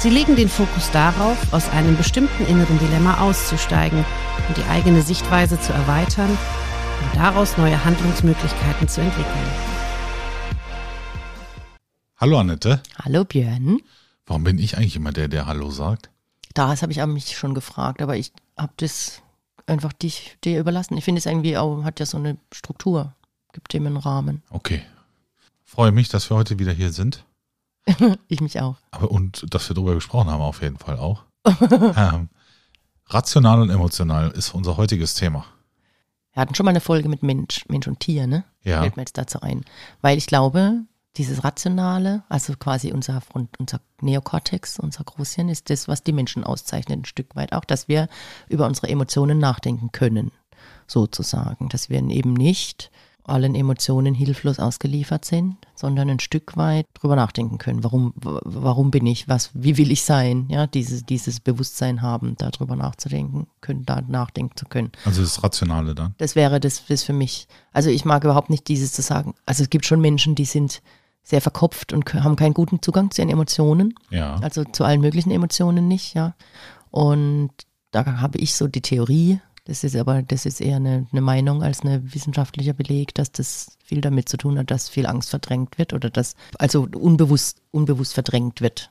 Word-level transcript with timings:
Sie 0.00 0.10
legen 0.10 0.36
den 0.36 0.48
Fokus 0.48 0.92
darauf, 0.92 1.52
aus 1.52 1.68
einem 1.70 1.96
bestimmten 1.96 2.46
inneren 2.46 2.78
Dilemma 2.78 3.20
auszusteigen 3.20 4.04
und 4.46 4.56
die 4.56 4.62
eigene 4.70 5.02
Sichtweise 5.02 5.60
zu 5.60 5.72
erweitern 5.72 6.30
und 6.30 7.16
daraus 7.16 7.58
neue 7.58 7.84
Handlungsmöglichkeiten 7.84 8.86
zu 8.86 9.00
entwickeln. 9.00 9.50
Hallo 12.16 12.38
Annette. 12.38 12.80
Hallo 13.02 13.24
Björn. 13.24 13.80
Warum 14.24 14.44
bin 14.44 14.60
ich 14.60 14.76
eigentlich 14.76 14.94
immer 14.94 15.10
der, 15.10 15.26
der 15.26 15.46
Hallo 15.46 15.68
sagt? 15.72 16.10
Das 16.54 16.82
habe 16.82 16.92
ich 16.92 17.04
mich 17.04 17.36
schon 17.36 17.54
gefragt, 17.54 18.00
aber 18.00 18.16
ich 18.16 18.32
habe 18.56 18.72
das 18.76 19.20
einfach 19.66 19.92
dich 19.92 20.36
dir 20.44 20.60
überlassen. 20.60 20.96
Ich 20.96 21.04
finde 21.04 21.18
es 21.18 21.26
irgendwie 21.26 21.56
auch, 21.56 21.82
hat 21.82 21.98
ja 21.98 22.06
so 22.06 22.18
eine 22.18 22.36
Struktur, 22.52 23.16
gibt 23.52 23.72
dem 23.72 23.84
einen 23.86 23.96
Rahmen. 23.96 24.44
Okay. 24.50 24.80
Freue 25.64 25.90
mich, 25.90 26.08
dass 26.08 26.30
wir 26.30 26.36
heute 26.36 26.60
wieder 26.60 26.72
hier 26.72 26.92
sind. 26.92 27.24
ich 28.28 28.40
mich 28.40 28.60
auch. 28.60 28.76
Aber, 28.90 29.10
und 29.10 29.52
dass 29.52 29.68
wir 29.68 29.74
darüber 29.74 29.94
gesprochen 29.94 30.30
haben, 30.30 30.42
auf 30.42 30.62
jeden 30.62 30.78
Fall 30.78 30.98
auch. 30.98 31.24
ähm, 31.46 32.28
rational 33.06 33.62
und 33.62 33.70
emotional 33.70 34.30
ist 34.30 34.54
unser 34.54 34.76
heutiges 34.76 35.14
Thema. 35.14 35.44
Wir 36.32 36.42
hatten 36.42 36.54
schon 36.54 36.64
mal 36.64 36.70
eine 36.70 36.80
Folge 36.80 37.08
mit 37.08 37.22
Mensch, 37.22 37.64
Mensch 37.68 37.88
und 37.88 38.00
Tier, 38.00 38.26
ne? 38.26 38.44
Ja. 38.62 38.82
Fällt 38.82 38.96
mir 38.96 39.02
jetzt 39.02 39.18
dazu 39.18 39.40
ein. 39.40 39.64
Weil 40.02 40.18
ich 40.18 40.26
glaube, 40.26 40.84
dieses 41.16 41.42
Rationale, 41.42 42.22
also 42.28 42.54
quasi 42.58 42.92
unser, 42.92 43.20
unser 43.58 43.80
Neokortex, 44.00 44.78
unser 44.78 45.04
Großhirn, 45.04 45.48
ist 45.48 45.68
das, 45.70 45.88
was 45.88 46.04
die 46.04 46.12
Menschen 46.12 46.44
auszeichnet, 46.44 47.00
ein 47.00 47.04
Stück 47.04 47.34
weit 47.34 47.52
auch, 47.52 47.64
dass 47.64 47.88
wir 47.88 48.08
über 48.48 48.66
unsere 48.66 48.88
Emotionen 48.88 49.38
nachdenken 49.38 49.90
können, 49.90 50.30
sozusagen. 50.86 51.68
Dass 51.70 51.90
wir 51.90 52.00
eben 52.00 52.34
nicht 52.34 52.90
allen 53.28 53.54
Emotionen 53.54 54.14
hilflos 54.14 54.58
ausgeliefert 54.58 55.24
sind, 55.24 55.56
sondern 55.74 56.10
ein 56.10 56.20
Stück 56.20 56.56
weit 56.56 56.86
drüber 56.94 57.16
nachdenken 57.16 57.58
können. 57.58 57.84
Warum, 57.84 58.12
warum 58.16 58.90
bin 58.90 59.06
ich? 59.06 59.28
Was, 59.28 59.50
wie 59.54 59.76
will 59.76 59.90
ich 59.90 60.02
sein? 60.02 60.46
Ja, 60.48 60.66
dieses, 60.66 61.04
dieses 61.04 61.40
Bewusstsein 61.40 62.02
haben, 62.02 62.36
darüber 62.38 62.76
nachzudenken, 62.76 63.46
können, 63.60 63.84
da 63.84 64.00
nachdenken 64.00 64.56
zu 64.56 64.66
können. 64.66 64.92
Also 65.04 65.22
das 65.22 65.42
Rationale 65.42 65.94
dann? 65.94 66.14
Das 66.18 66.36
wäre 66.36 66.60
das, 66.60 66.84
das 66.86 67.02
für 67.02 67.12
mich. 67.12 67.48
Also 67.72 67.90
ich 67.90 68.04
mag 68.04 68.24
überhaupt 68.24 68.50
nicht 68.50 68.68
dieses 68.68 68.92
zu 68.92 69.02
sagen. 69.02 69.34
Also 69.46 69.62
es 69.62 69.70
gibt 69.70 69.86
schon 69.86 70.00
Menschen, 70.00 70.34
die 70.34 70.44
sind 70.44 70.82
sehr 71.22 71.40
verkopft 71.40 71.92
und 71.92 72.12
haben 72.14 72.36
keinen 72.36 72.54
guten 72.54 72.80
Zugang 72.80 73.10
zu 73.10 73.20
ihren 73.20 73.30
Emotionen. 73.30 73.94
Ja. 74.10 74.36
Also 74.36 74.64
zu 74.64 74.84
allen 74.84 75.00
möglichen 75.00 75.30
Emotionen 75.30 75.86
nicht, 75.86 76.14
ja. 76.14 76.34
Und 76.90 77.50
da 77.90 78.20
habe 78.20 78.38
ich 78.38 78.54
so 78.54 78.66
die 78.66 78.80
Theorie, 78.80 79.40
das 79.68 79.84
ist 79.84 79.94
aber, 79.96 80.22
das 80.22 80.46
ist 80.46 80.62
eher 80.62 80.76
eine, 80.76 81.06
eine 81.12 81.20
Meinung 81.20 81.62
als 81.62 81.84
ein 81.84 82.14
wissenschaftlicher 82.14 82.72
Beleg, 82.72 83.14
dass 83.14 83.30
das 83.30 83.76
viel 83.84 84.00
damit 84.00 84.26
zu 84.28 84.38
tun 84.38 84.58
hat, 84.58 84.70
dass 84.70 84.88
viel 84.88 85.06
Angst 85.06 85.28
verdrängt 85.28 85.76
wird 85.78 85.92
oder 85.92 86.08
dass, 86.08 86.34
also 86.58 86.88
unbewusst, 86.96 87.60
unbewusst 87.70 88.14
verdrängt 88.14 88.62
wird, 88.62 88.90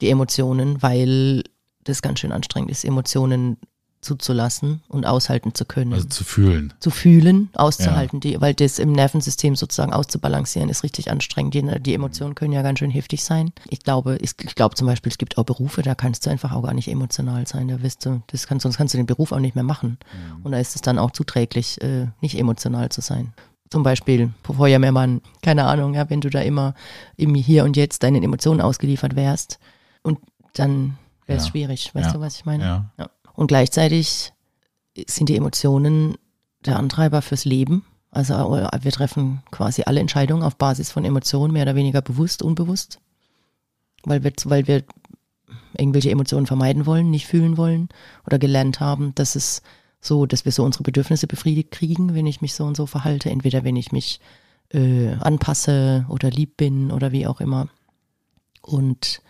die 0.00 0.08
Emotionen, 0.08 0.82
weil 0.82 1.44
das 1.84 2.00
ganz 2.00 2.20
schön 2.20 2.32
anstrengend 2.32 2.70
ist, 2.70 2.86
Emotionen 2.86 3.58
zuzulassen 4.00 4.80
und 4.88 5.06
aushalten 5.06 5.54
zu 5.54 5.64
können. 5.64 5.92
Also 5.92 6.06
zu 6.08 6.24
fühlen. 6.24 6.72
Zu 6.78 6.90
fühlen, 6.90 7.50
auszuhalten, 7.54 8.20
ja. 8.22 8.32
die, 8.32 8.40
weil 8.40 8.54
das 8.54 8.78
im 8.78 8.92
Nervensystem 8.92 9.56
sozusagen 9.56 9.92
auszubalancieren 9.92 10.68
ist 10.68 10.84
richtig 10.84 11.10
anstrengend. 11.10 11.54
Die, 11.54 11.62
die, 11.80 11.94
Emotionen 11.94 12.34
können 12.34 12.52
ja 12.52 12.62
ganz 12.62 12.78
schön 12.78 12.90
heftig 12.90 13.24
sein. 13.24 13.52
Ich 13.68 13.80
glaube, 13.80 14.16
ich, 14.20 14.32
ich 14.40 14.54
glaube 14.54 14.76
zum 14.76 14.86
Beispiel, 14.86 15.10
es 15.10 15.18
gibt 15.18 15.36
auch 15.36 15.44
Berufe, 15.44 15.82
da 15.82 15.94
kannst 15.94 16.26
du 16.26 16.30
einfach 16.30 16.52
auch 16.52 16.62
gar 16.62 16.74
nicht 16.74 16.88
emotional 16.88 17.46
sein. 17.46 17.68
Da 17.68 17.82
wirst 17.82 18.06
du, 18.06 18.22
das 18.28 18.46
kannst, 18.46 18.62
sonst 18.62 18.76
kannst 18.76 18.94
du 18.94 18.98
den 18.98 19.06
Beruf 19.06 19.32
auch 19.32 19.40
nicht 19.40 19.56
mehr 19.56 19.64
machen. 19.64 19.98
Mhm. 20.12 20.44
Und 20.44 20.52
da 20.52 20.58
ist 20.58 20.76
es 20.76 20.82
dann 20.82 20.98
auch 20.98 21.10
zuträglich, 21.10 21.80
äh, 21.82 22.06
nicht 22.20 22.38
emotional 22.38 22.90
zu 22.90 23.00
sein. 23.00 23.32
Zum 23.70 23.82
Beispiel 23.82 24.30
Feuerwehrmann, 24.44 25.20
keine 25.42 25.64
Ahnung, 25.64 25.94
ja, 25.94 26.08
wenn 26.08 26.20
du 26.20 26.30
da 26.30 26.40
immer 26.40 26.74
im 27.16 27.34
Hier 27.34 27.64
und 27.64 27.76
Jetzt 27.76 28.02
deinen 28.02 28.22
Emotionen 28.22 28.60
ausgeliefert 28.60 29.16
wärst 29.16 29.58
und 30.02 30.18
dann 30.54 30.96
wäre 31.26 31.38
es 31.38 31.46
ja. 31.46 31.50
schwierig. 31.50 31.94
Weißt 31.94 32.06
ja. 32.06 32.12
du, 32.14 32.20
was 32.20 32.36
ich 32.36 32.46
meine? 32.46 32.64
Ja. 32.64 32.90
ja. 32.98 33.10
Und 33.38 33.46
gleichzeitig 33.46 34.32
sind 35.06 35.28
die 35.28 35.36
Emotionen 35.36 36.16
der 36.66 36.76
Antreiber 36.76 37.22
fürs 37.22 37.44
Leben. 37.44 37.84
Also 38.10 38.34
wir 38.34 38.90
treffen 38.90 39.44
quasi 39.52 39.84
alle 39.86 40.00
Entscheidungen 40.00 40.42
auf 40.42 40.56
Basis 40.56 40.90
von 40.90 41.04
Emotionen, 41.04 41.52
mehr 41.52 41.62
oder 41.62 41.76
weniger 41.76 42.02
bewusst, 42.02 42.42
unbewusst. 42.42 42.98
Weil 44.02 44.24
wir, 44.24 44.32
weil 44.46 44.66
wir 44.66 44.82
irgendwelche 45.76 46.10
Emotionen 46.10 46.48
vermeiden 46.48 46.84
wollen, 46.84 47.12
nicht 47.12 47.28
fühlen 47.28 47.56
wollen 47.56 47.90
oder 48.26 48.40
gelernt 48.40 48.80
haben, 48.80 49.14
dass 49.14 49.36
es 49.36 49.62
so, 50.00 50.26
dass 50.26 50.44
wir 50.44 50.50
so 50.50 50.64
unsere 50.64 50.82
Bedürfnisse 50.82 51.28
befriedigt 51.28 51.70
kriegen, 51.70 52.16
wenn 52.16 52.26
ich 52.26 52.40
mich 52.40 52.54
so 52.54 52.64
und 52.64 52.76
so 52.76 52.86
verhalte. 52.86 53.30
Entweder 53.30 53.62
wenn 53.62 53.76
ich 53.76 53.92
mich 53.92 54.18
äh, 54.70 55.12
anpasse 55.20 56.06
oder 56.08 56.28
lieb 56.28 56.56
bin 56.56 56.90
oder 56.90 57.12
wie 57.12 57.28
auch 57.28 57.40
immer. 57.40 57.68
Und 58.62 59.22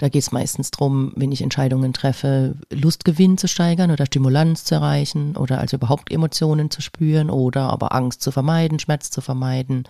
da 0.00 0.08
geht 0.08 0.22
es 0.22 0.32
meistens 0.32 0.70
darum, 0.70 1.12
wenn 1.14 1.30
ich 1.30 1.42
Entscheidungen 1.42 1.92
treffe, 1.92 2.56
Lustgewinn 2.72 3.36
zu 3.36 3.48
steigern 3.48 3.90
oder 3.90 4.06
Stimulanz 4.06 4.64
zu 4.64 4.76
erreichen 4.76 5.36
oder 5.36 5.58
also 5.58 5.76
überhaupt 5.76 6.10
Emotionen 6.10 6.70
zu 6.70 6.80
spüren 6.80 7.28
oder 7.28 7.68
aber 7.68 7.94
Angst 7.94 8.22
zu 8.22 8.30
vermeiden, 8.30 8.78
Schmerz 8.78 9.10
zu 9.10 9.20
vermeiden. 9.20 9.84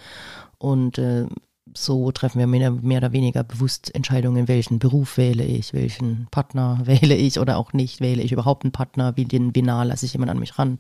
Und 0.59 0.99
äh, 0.99 1.28
so 1.76 2.10
treffen 2.10 2.41
wir 2.41 2.49
mehr, 2.49 2.72
mehr, 2.72 2.99
oder 2.99 3.12
weniger 3.12 3.44
bewusst 3.44 3.94
Entscheidungen, 3.94 4.49
welchen 4.49 4.81
Beruf 4.81 5.16
wähle 5.16 5.44
ich, 5.44 5.75
welchen 5.75 6.26
Partner 6.32 6.81
wähle 6.87 7.15
ich 7.15 7.38
oder 7.38 7.56
auch 7.56 7.72
nicht, 7.72 8.00
wähle 8.00 8.22
ich 8.22 8.32
überhaupt 8.32 8.65
einen 8.65 8.72
Partner, 8.72 9.16
wie, 9.16 9.26
den, 9.26 9.54
wie 9.54 9.60
lasse 9.60 10.06
ich 10.06 10.12
jemand 10.12 10.32
an 10.32 10.41
mich 10.41 10.59
ran. 10.59 10.78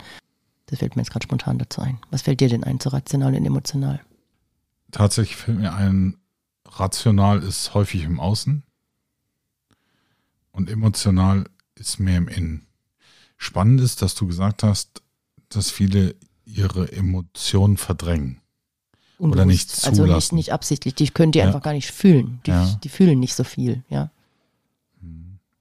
Das 0.66 0.80
fällt 0.80 0.96
mir 0.96 1.02
jetzt 1.02 1.12
gerade 1.12 1.22
spontan 1.22 1.58
dazu 1.58 1.82
ein. 1.82 2.00
Was 2.10 2.22
fällt 2.22 2.40
dir 2.40 2.48
denn 2.48 2.64
ein 2.64 2.80
zu 2.80 2.88
rational 2.88 3.36
und 3.36 3.46
emotional? 3.46 4.00
Tatsächlich 4.90 5.36
fällt 5.36 5.60
mir 5.60 5.72
ein, 5.72 6.16
rational 6.66 7.44
ist 7.44 7.74
häufig 7.74 8.02
im 8.02 8.18
Außen 8.18 8.64
und 10.52 10.68
emotional 10.70 11.44
ist 11.74 11.98
mehr 11.98 12.18
im 12.18 12.28
Innen. 12.28 12.66
Spannend 13.36 13.80
ist, 13.80 14.02
dass 14.02 14.14
du 14.14 14.26
gesagt 14.26 14.62
hast, 14.62 15.02
dass 15.48 15.70
viele 15.70 16.14
ihre 16.44 16.92
Emotionen 16.92 17.76
verdrängen. 17.76 18.40
Unbewusst. 19.18 19.36
Oder 19.36 19.46
nicht 19.46 19.70
zulassen. 19.70 20.00
Also 20.02 20.14
nicht, 20.14 20.32
nicht 20.32 20.52
absichtlich. 20.52 20.94
Die 20.94 21.08
können 21.08 21.32
die 21.32 21.40
ja. 21.40 21.46
einfach 21.46 21.62
gar 21.62 21.72
nicht 21.72 21.90
fühlen. 21.90 22.40
Die, 22.46 22.50
ja. 22.50 22.78
die, 22.82 22.88
fühlen 22.88 23.18
nicht 23.18 23.34
so 23.34 23.44
viel, 23.44 23.84
ja. 23.88 24.10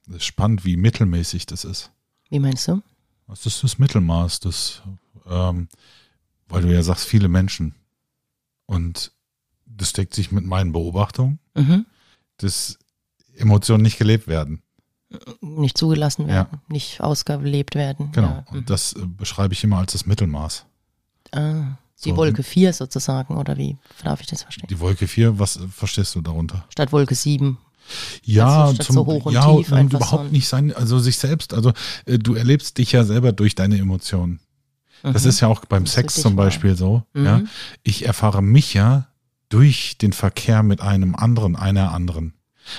Das 0.06 0.16
ist 0.16 0.24
spannend, 0.24 0.64
wie 0.64 0.76
mittelmäßig 0.76 1.46
das 1.46 1.64
ist. 1.64 1.90
Wie 2.30 2.40
meinst 2.40 2.66
du? 2.68 2.82
Was 3.26 3.46
ist 3.46 3.62
das 3.62 3.78
Mittelmaß? 3.78 4.40
Das, 4.40 4.82
ähm, 5.26 5.68
weil 6.48 6.62
du 6.62 6.72
ja 6.72 6.82
sagst, 6.82 7.06
viele 7.06 7.28
Menschen. 7.28 7.74
Und 8.66 9.12
das 9.66 9.92
deckt 9.92 10.14
sich 10.14 10.32
mit 10.32 10.44
meinen 10.44 10.72
Beobachtungen, 10.72 11.38
mhm. 11.54 11.86
dass 12.38 12.78
Emotionen 13.36 13.82
nicht 13.82 13.98
gelebt 13.98 14.26
werden 14.26 14.62
nicht 15.40 15.76
zugelassen 15.76 16.26
werden, 16.26 16.48
ja. 16.52 16.60
nicht 16.68 17.00
ausgelebt 17.00 17.74
werden. 17.74 18.10
Genau, 18.12 18.28
ja. 18.28 18.44
und 18.52 18.70
das 18.70 18.92
äh, 18.92 19.00
beschreibe 19.04 19.54
ich 19.54 19.64
immer 19.64 19.78
als 19.78 19.92
das 19.92 20.06
Mittelmaß. 20.06 20.66
Ah, 21.32 21.76
die 22.04 22.10
so. 22.10 22.16
Wolke 22.16 22.42
4 22.42 22.72
sozusagen, 22.72 23.36
oder 23.36 23.56
wie 23.56 23.76
darf 24.04 24.20
ich 24.20 24.26
das 24.26 24.42
verstehen? 24.42 24.68
Die 24.70 24.80
Wolke 24.80 25.08
4, 25.08 25.38
was 25.38 25.56
äh, 25.56 25.66
verstehst 25.68 26.14
du 26.14 26.20
darunter? 26.20 26.64
Statt 26.70 26.92
Wolke 26.92 27.14
7. 27.14 27.58
Ja, 28.22 28.66
also 28.66 28.82
zum, 28.82 28.94
so 28.94 29.06
hoch 29.06 29.26
und 29.26 29.32
ja, 29.32 29.52
tief 29.56 29.72
und 29.72 29.92
überhaupt 29.92 30.26
so 30.26 30.30
nicht 30.30 30.46
sein, 30.46 30.72
also 30.72 31.00
sich 31.00 31.18
selbst, 31.18 31.54
also 31.54 31.72
äh, 32.06 32.18
du 32.18 32.34
erlebst 32.34 32.78
dich 32.78 32.92
ja 32.92 33.04
selber 33.04 33.32
durch 33.32 33.56
deine 33.56 33.78
Emotionen. 33.78 34.38
Mhm. 35.02 35.12
Das 35.12 35.24
ist 35.24 35.40
ja 35.40 35.48
auch 35.48 35.64
beim 35.64 35.86
Sex 35.86 36.20
zum 36.20 36.36
Beispiel 36.36 36.70
wahr. 36.70 36.76
so. 36.76 37.02
Mhm. 37.14 37.24
Ja, 37.24 37.42
ich 37.82 38.06
erfahre 38.06 38.42
mich 38.42 38.74
ja 38.74 39.08
durch 39.48 39.98
den 39.98 40.12
Verkehr 40.12 40.62
mit 40.62 40.80
einem 40.80 41.16
anderen, 41.16 41.56
einer 41.56 41.92
anderen. 41.92 42.34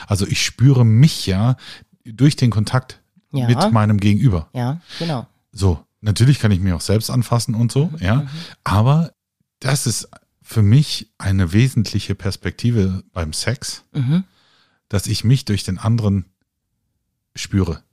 Also 0.07 0.25
ich 0.25 0.41
spüre 0.43 0.85
mich 0.85 1.25
ja 1.25 1.57
durch 2.05 2.35
den 2.35 2.51
Kontakt 2.51 3.01
ja. 3.31 3.47
mit 3.47 3.71
meinem 3.71 3.99
Gegenüber. 3.99 4.49
Ja, 4.53 4.81
genau. 4.99 5.27
So, 5.51 5.83
natürlich 6.01 6.39
kann 6.39 6.51
ich 6.51 6.59
mich 6.59 6.73
auch 6.73 6.81
selbst 6.81 7.09
anfassen 7.09 7.55
und 7.55 7.71
so, 7.71 7.85
Mhm, 7.85 7.97
ja. 7.99 8.27
Aber 8.63 9.11
das 9.59 9.87
ist 9.87 10.09
für 10.41 10.61
mich 10.63 11.11
eine 11.17 11.53
wesentliche 11.53 12.15
Perspektive 12.15 13.03
beim 13.13 13.33
Sex, 13.33 13.83
Mhm. 13.93 14.23
dass 14.89 15.07
ich 15.07 15.23
mich 15.23 15.45
durch 15.45 15.63
den 15.63 15.77
anderen 15.77 16.25
spüre. 17.35 17.83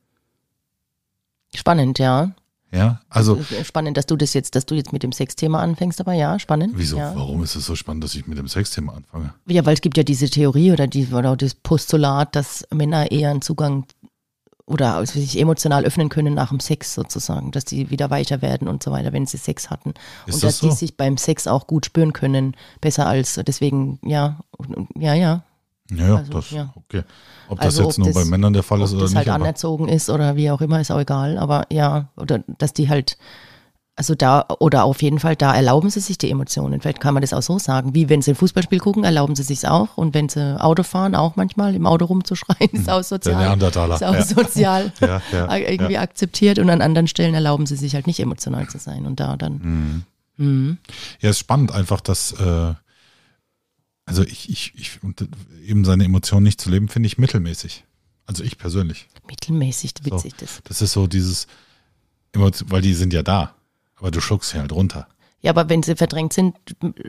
Spannend, 1.55 1.99
ja. 1.99 2.33
Ja, 2.71 3.01
also. 3.09 3.43
Spannend, 3.65 3.97
dass 3.97 4.05
du 4.05 4.17
das 4.17 4.35
jetzt, 4.35 4.55
dass 4.55 4.67
du 4.67 4.75
jetzt 4.75 4.93
mit 4.93 5.03
dem 5.03 5.13
Sexthema 5.13 5.63
anfängst, 5.63 6.01
aber 6.01 6.13
ja, 6.13 6.39
spannend. 6.39 6.75
Wieso? 6.77 6.99
Ja. 6.99 7.17
Warum 7.17 7.43
ist 7.43 7.55
es 7.55 7.65
so 7.65 7.75
spannend, 7.75 8.05
dass 8.05 8.15
ich 8.15 8.27
mit 8.27 8.37
dem 8.37 8.47
Sexthema 8.47 8.93
anfange? 8.93 9.33
Ja, 9.47 9.65
weil 9.65 9.73
es 9.73 9.81
gibt 9.81 9.97
ja 9.97 10.03
diese 10.03 10.29
Theorie 10.29 10.73
oder, 10.73 10.87
die, 10.87 11.07
oder 11.07 11.35
das 11.35 11.55
Postulat, 11.55 12.37
dass 12.37 12.67
Männer 12.71 13.11
eher 13.11 13.31
einen 13.31 13.41
Zugang 13.41 13.87
oder 14.69 15.05
sich 15.07 15.39
emotional 15.41 15.85
öffnen 15.85 16.09
können 16.09 16.35
nach 16.35 16.51
dem 16.51 16.61
Sex 16.61 16.95
sozusagen, 16.95 17.51
dass 17.51 17.65
die 17.65 17.91
wieder 17.91 18.11
weiter 18.11 18.43
werden 18.43 18.69
und 18.69 18.83
so 18.83 18.91
weiter, 18.91 19.13
wenn 19.13 19.27
sie 19.27 19.39
Sex 19.39 19.71
hatten. 19.71 19.95
Ist 20.27 20.35
und 20.37 20.43
das 20.45 20.53
dass 20.55 20.59
so? 20.59 20.69
die 20.69 20.75
sich 20.75 20.97
beim 20.97 21.17
Sex 21.17 21.47
auch 21.47 21.67
gut 21.67 21.87
spüren 21.87 22.13
können, 22.13 22.55
besser 22.81 23.07
als 23.07 23.41
deswegen, 23.47 23.99
ja, 24.03 24.39
ja, 24.97 25.15
ja. 25.15 25.43
Ja, 25.91 26.07
ja, 26.07 26.17
Also, 26.17 26.33
das, 26.33 26.51
ja. 26.51 26.73
okay. 26.77 27.03
Ob 27.49 27.61
Also, 27.63 27.79
das 27.85 27.87
jetzt 27.87 27.99
ob 27.99 28.05
nur 28.05 28.13
das- 28.15 28.23
bei 28.25 28.31
Männern 28.31 28.53
der 28.53 28.63
Fall 28.63 28.83
ist 28.83 28.91
Ob 28.91 28.97
oder 28.97 29.03
das 29.05 29.11
nicht. 29.13 29.17
halt 29.19 29.29
aber- 29.31 29.43
anerzogen 29.45 29.89
ist 29.89 30.11
oder 30.11 30.37
wie 30.37 30.51
auch 30.51 30.61
immer, 30.61 30.81
ist 30.83 30.91
auch 30.91 31.01
egal. 31.01 31.39
Aber 31.39 31.65
ja, 31.73 32.09
oder 32.17 32.41
dass 32.59 32.75
die 32.75 32.91
halt, 32.91 33.17
also 33.99 34.15
da, 34.15 34.47
oder 34.61 34.85
auf 34.85 35.03
jeden 35.03 35.19
Fall, 35.19 35.35
da 35.35 35.53
erlauben 35.53 35.91
sie 35.91 35.99
sich 35.99 36.19
die 36.19 36.31
Emotionen. 36.31 36.81
Vielleicht 36.81 37.01
kann 37.01 37.15
man 37.15 37.21
das 37.21 37.33
auch 37.33 37.43
so 37.43 37.59
sagen. 37.59 37.97
Wie 37.97 38.09
wenn 38.09 38.23
sie 38.23 38.31
ein 38.31 38.37
Fußballspiel 38.37 38.79
gucken, 38.79 39.03
erlauben 39.03 39.35
sie 39.35 39.43
sich 39.43 39.67
auch. 39.67 39.97
Und 39.97 40.15
wenn 40.15 40.29
sie 40.29 40.63
Auto 40.63 40.85
fahren, 40.85 41.17
auch 41.17 41.35
manchmal 41.35 41.75
im 41.75 41.85
Auto 41.85 42.05
rumzuschreien, 42.05 42.71
ist 42.71 42.89
auch 42.89 43.03
sozial. 43.03 43.61
Ist 43.61 44.05
auch 44.05 44.15
ja. 44.15 44.23
sozial 44.23 44.93
Ja, 45.01 45.21
ja, 45.33 45.57
irgendwie 45.57 45.99
akzeptiert. 45.99 46.61
Und 46.61 46.71
an 46.71 46.81
anderen 46.81 47.09
Stellen 47.09 47.35
erlauben 47.35 47.67
sie 47.67 47.75
sich 47.75 47.97
halt 47.97 48.07
nicht 48.07 48.21
emotional 48.21 48.69
zu 48.69 48.79
sein. 48.79 49.05
Und 49.05 49.19
da 49.19 49.37
dann, 49.37 50.05
mhm. 50.37 50.79
Ja, 51.21 51.31
ist 51.31 51.41
spannend 51.41 51.73
einfach, 51.73 52.01
dass, 52.01 52.31
äh, 52.35 52.75
also 54.07 54.23
ich, 54.23 54.49
ich, 54.49 54.75
ich, 54.77 55.01
eben 55.67 55.85
seine 55.85 56.05
Emotionen 56.05 56.45
nicht 56.45 56.61
zu 56.61 56.71
leben, 56.71 56.87
finde 56.87 57.09
ich 57.09 57.19
mittelmäßig. 57.19 57.83
Also 58.27 58.45
ich 58.45 58.59
persönlich. 58.59 59.09
mittelmäßig 59.27 59.95
witzig 60.05 60.35
das. 60.39 60.61
Das 60.63 60.83
ist 60.83 60.93
so 60.93 61.09
dieses, 61.09 61.49
weil 62.33 62.83
die 62.83 62.95
sind 62.95 63.13
ja 63.13 63.25
da, 63.25 63.57
aber 63.99 64.11
du 64.11 64.21
schluckst 64.21 64.51
sie 64.51 64.59
halt 64.59 64.73
runter. 64.73 65.07
Ja, 65.41 65.53
aber 65.53 65.69
wenn 65.69 65.85
sie 65.85 65.95
verdrängt 65.95 66.33
sind, 66.33 66.57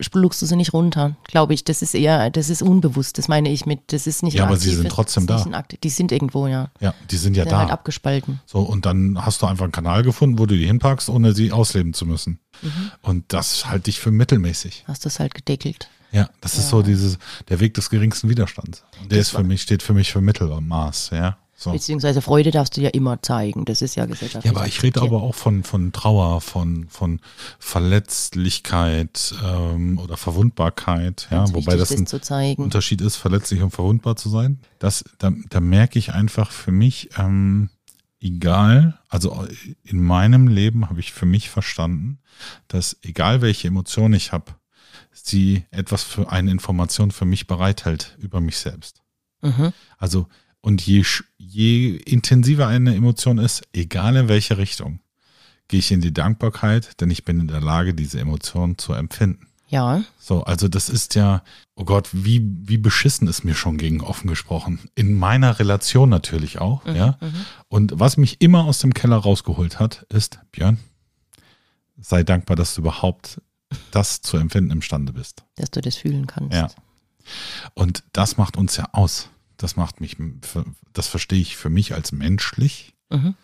schluckst 0.02 0.40
du 0.44 0.46
sie 0.46 0.56
nicht 0.56 0.72
runter, 0.72 1.16
glaube 1.24 1.56
ich. 1.56 1.64
Das 1.64 1.82
ist 1.82 1.96
eher, 1.96 2.30
das 2.30 2.52
ist 2.52 2.62
unbewusst, 2.62 3.18
das 3.18 3.28
meine 3.28 3.50
ich 3.50 3.66
mit, 3.66 3.92
das 3.92 4.06
ist 4.06 4.22
nicht 4.22 4.36
Ja, 4.36 4.44
aber 4.46 4.56
sie 4.58 4.70
aktives- 4.70 4.82
sind 4.82 4.90
trotzdem 4.92 5.26
das 5.26 5.46
da. 5.46 5.58
Akt- 5.58 5.84
Die 5.84 5.90
sind 5.90 6.12
irgendwo, 6.12 6.46
ja. 6.46 6.70
Ja, 6.80 6.94
die 7.10 7.18
sind 7.18 7.36
ja 7.36 7.44
Die 7.44 7.50
sind 7.50 7.58
halt 7.58 7.70
da. 7.70 7.74
abgespalten. 7.74 8.40
So, 8.46 8.60
und 8.60 8.86
dann 8.86 9.18
hast 9.26 9.42
du 9.42 9.48
einfach 9.48 9.64
einen 9.64 9.72
Kanal 9.72 10.04
gefunden, 10.04 10.38
wo 10.38 10.46
du 10.46 10.56
die 10.56 10.68
hinpackst, 10.68 11.10
ohne 11.10 11.34
sie 11.34 11.52
ausleben 11.52 11.96
zu 11.96 12.06
müssen. 12.06 12.40
Mhm. 12.62 12.92
Und 13.02 13.26
das 13.34 13.66
halte 13.68 13.90
ich 13.90 14.00
für 14.00 14.12
mittelmäßig. 14.12 14.84
Hast 14.88 15.06
du 15.06 15.08
es 15.10 15.20
halt 15.20 15.34
gedeckelt. 15.34 15.90
Ja, 16.12 16.30
das 16.42 16.56
ist 16.56 16.70
so 16.70 16.84
dieses, 16.84 17.18
der 17.50 17.60
Weg 17.60 17.74
des 17.76 17.90
geringsten 17.90 18.30
Widerstands. 18.30 18.84
Und 19.02 19.12
der 19.12 19.20
ist 19.20 19.30
für 19.32 19.44
mich, 19.44 19.64
steht 19.64 19.82
für 19.82 19.94
mich 19.94 20.12
für 20.12 20.22
Mittelmaß, 20.22 21.12
ja. 21.14 21.38
So. 21.60 21.74
Beziehungsweise 21.74 22.22
Freude 22.22 22.52
darfst 22.52 22.78
du 22.78 22.82
ja 22.82 22.90
immer 22.90 23.22
zeigen. 23.22 23.66
Das 23.66 23.82
ist 23.82 23.96
ja 23.96 24.06
gesellschaftlich. 24.06 24.50
Ja, 24.50 24.58
aber 24.58 24.66
ich 24.66 24.82
rede 24.82 25.02
aber 25.02 25.22
auch 25.22 25.36
von, 25.36 25.64
von 25.64 25.92
Trauer, 25.92 26.40
von, 26.40 26.88
von 26.88 27.20
Verletzlichkeit 27.60 29.36
ähm, 29.44 30.00
oder 30.00 30.16
Verwundbarkeit, 30.16 31.28
ja, 31.30 31.54
wobei 31.54 31.76
das 31.76 31.92
ein 31.92 32.08
zu 32.08 32.22
zeigen. 32.22 32.64
Unterschied 32.64 33.02
ist, 33.02 33.18
verletzlich 33.18 33.62
und 33.62 33.72
verwundbar 33.72 34.16
zu 34.16 34.30
sein. 34.30 34.60
Das, 34.80 35.04
da, 35.18 35.34
da 35.50 35.60
merke 35.60 36.00
ich 36.00 36.14
einfach 36.14 36.52
für 36.52 36.72
mich, 36.72 37.10
ähm, 37.18 37.70
egal, 38.22 38.98
also 39.10 39.46
in 39.84 40.02
meinem 40.02 40.48
Leben 40.48 40.90
habe 40.90 41.02
ich 41.02 41.12
für 41.12 41.26
mich 41.26 41.50
verstanden, 41.50 42.20
dass 42.70 42.96
egal 43.02 43.42
welche 43.42 43.68
Emotion 43.68 44.14
ich 44.14 44.32
habe, 44.32 44.56
sie 45.12 45.66
etwas 45.72 46.04
für 46.04 46.32
eine 46.32 46.52
Information 46.52 47.12
für 47.12 47.26
mich 47.26 47.48
bereithält 47.48 48.18
über 48.20 48.40
mich 48.40 48.58
selbst. 48.60 49.02
Mhm. 49.42 49.74
Also, 49.98 50.28
und 50.62 50.82
je, 50.86 51.04
je 51.38 51.96
intensiver 51.96 52.68
eine 52.68 52.96
Emotion 52.96 53.38
ist, 53.38 53.64
egal 53.74 54.16
in 54.16 54.28
welche 54.28 54.58
Richtung, 54.58 55.00
gehe 55.68 55.80
ich 55.80 55.92
in 55.92 56.02
die 56.02 56.14
Dankbarkeit, 56.14 57.00
denn 57.02 57.10
ich 57.12 57.24
bin 57.26 57.40
in 57.40 57.48
der 57.48 57.62
Lage, 57.62 57.94
diese 57.94 58.20
Emotion 58.20 58.78
zu 58.78 58.94
empfinden. 58.94 59.46
Ja, 59.68 60.04
So, 60.20 60.44
also 60.46 60.68
das 60.68 60.90
ist 60.90 61.14
ja, 61.14 61.44
oh 61.76 61.86
Gott, 61.86 62.10
wie, 62.12 62.42
wie 62.44 62.80
beschissen 62.80 63.28
ist 63.28 63.44
mir 63.44 63.54
schon 63.54 63.78
gegen 63.78 64.02
offen 64.02 64.28
gesprochen. 64.28 64.80
In 64.96 65.14
meiner 65.14 65.60
Relation 65.60 66.10
natürlich 66.10 66.60
auch, 66.60 66.86
ja. 66.88 67.20
Und 67.68 67.94
was 68.00 68.18
mich 68.18 68.42
immer 68.42 68.64
aus 68.66 68.80
dem 68.80 68.96
Keller 68.96 69.18
rausgeholt 69.18 69.80
hat, 69.80 70.08
ist, 70.10 70.40
Björn, 70.52 70.80
sei 72.00 72.24
dankbar, 72.24 72.56
dass 72.56 72.74
du 72.74 72.82
überhaupt 72.82 73.42
das 73.92 74.22
zu 74.22 74.38
empfinden 74.38 74.72
imstande 74.72 75.14
bist. 75.14 75.44
dass 75.56 75.70
du 75.70 75.82
das 75.82 75.96
fühlen 75.98 76.26
kannst. 76.26 76.56
Ja. 76.56 76.70
Und 77.76 78.04
das 78.12 78.38
macht 78.38 78.58
uns 78.58 78.76
ja 78.78 78.90
aus. 78.92 79.30
Das 79.60 79.76
macht 79.76 80.02
mich, 80.02 80.18
das 80.94 81.08
verstehe 81.08 81.40
ich 81.42 81.56
für 81.58 81.70
mich 81.70 81.94
als 81.94 82.12
menschlich, 82.12 82.96
Mhm. 83.12 83.36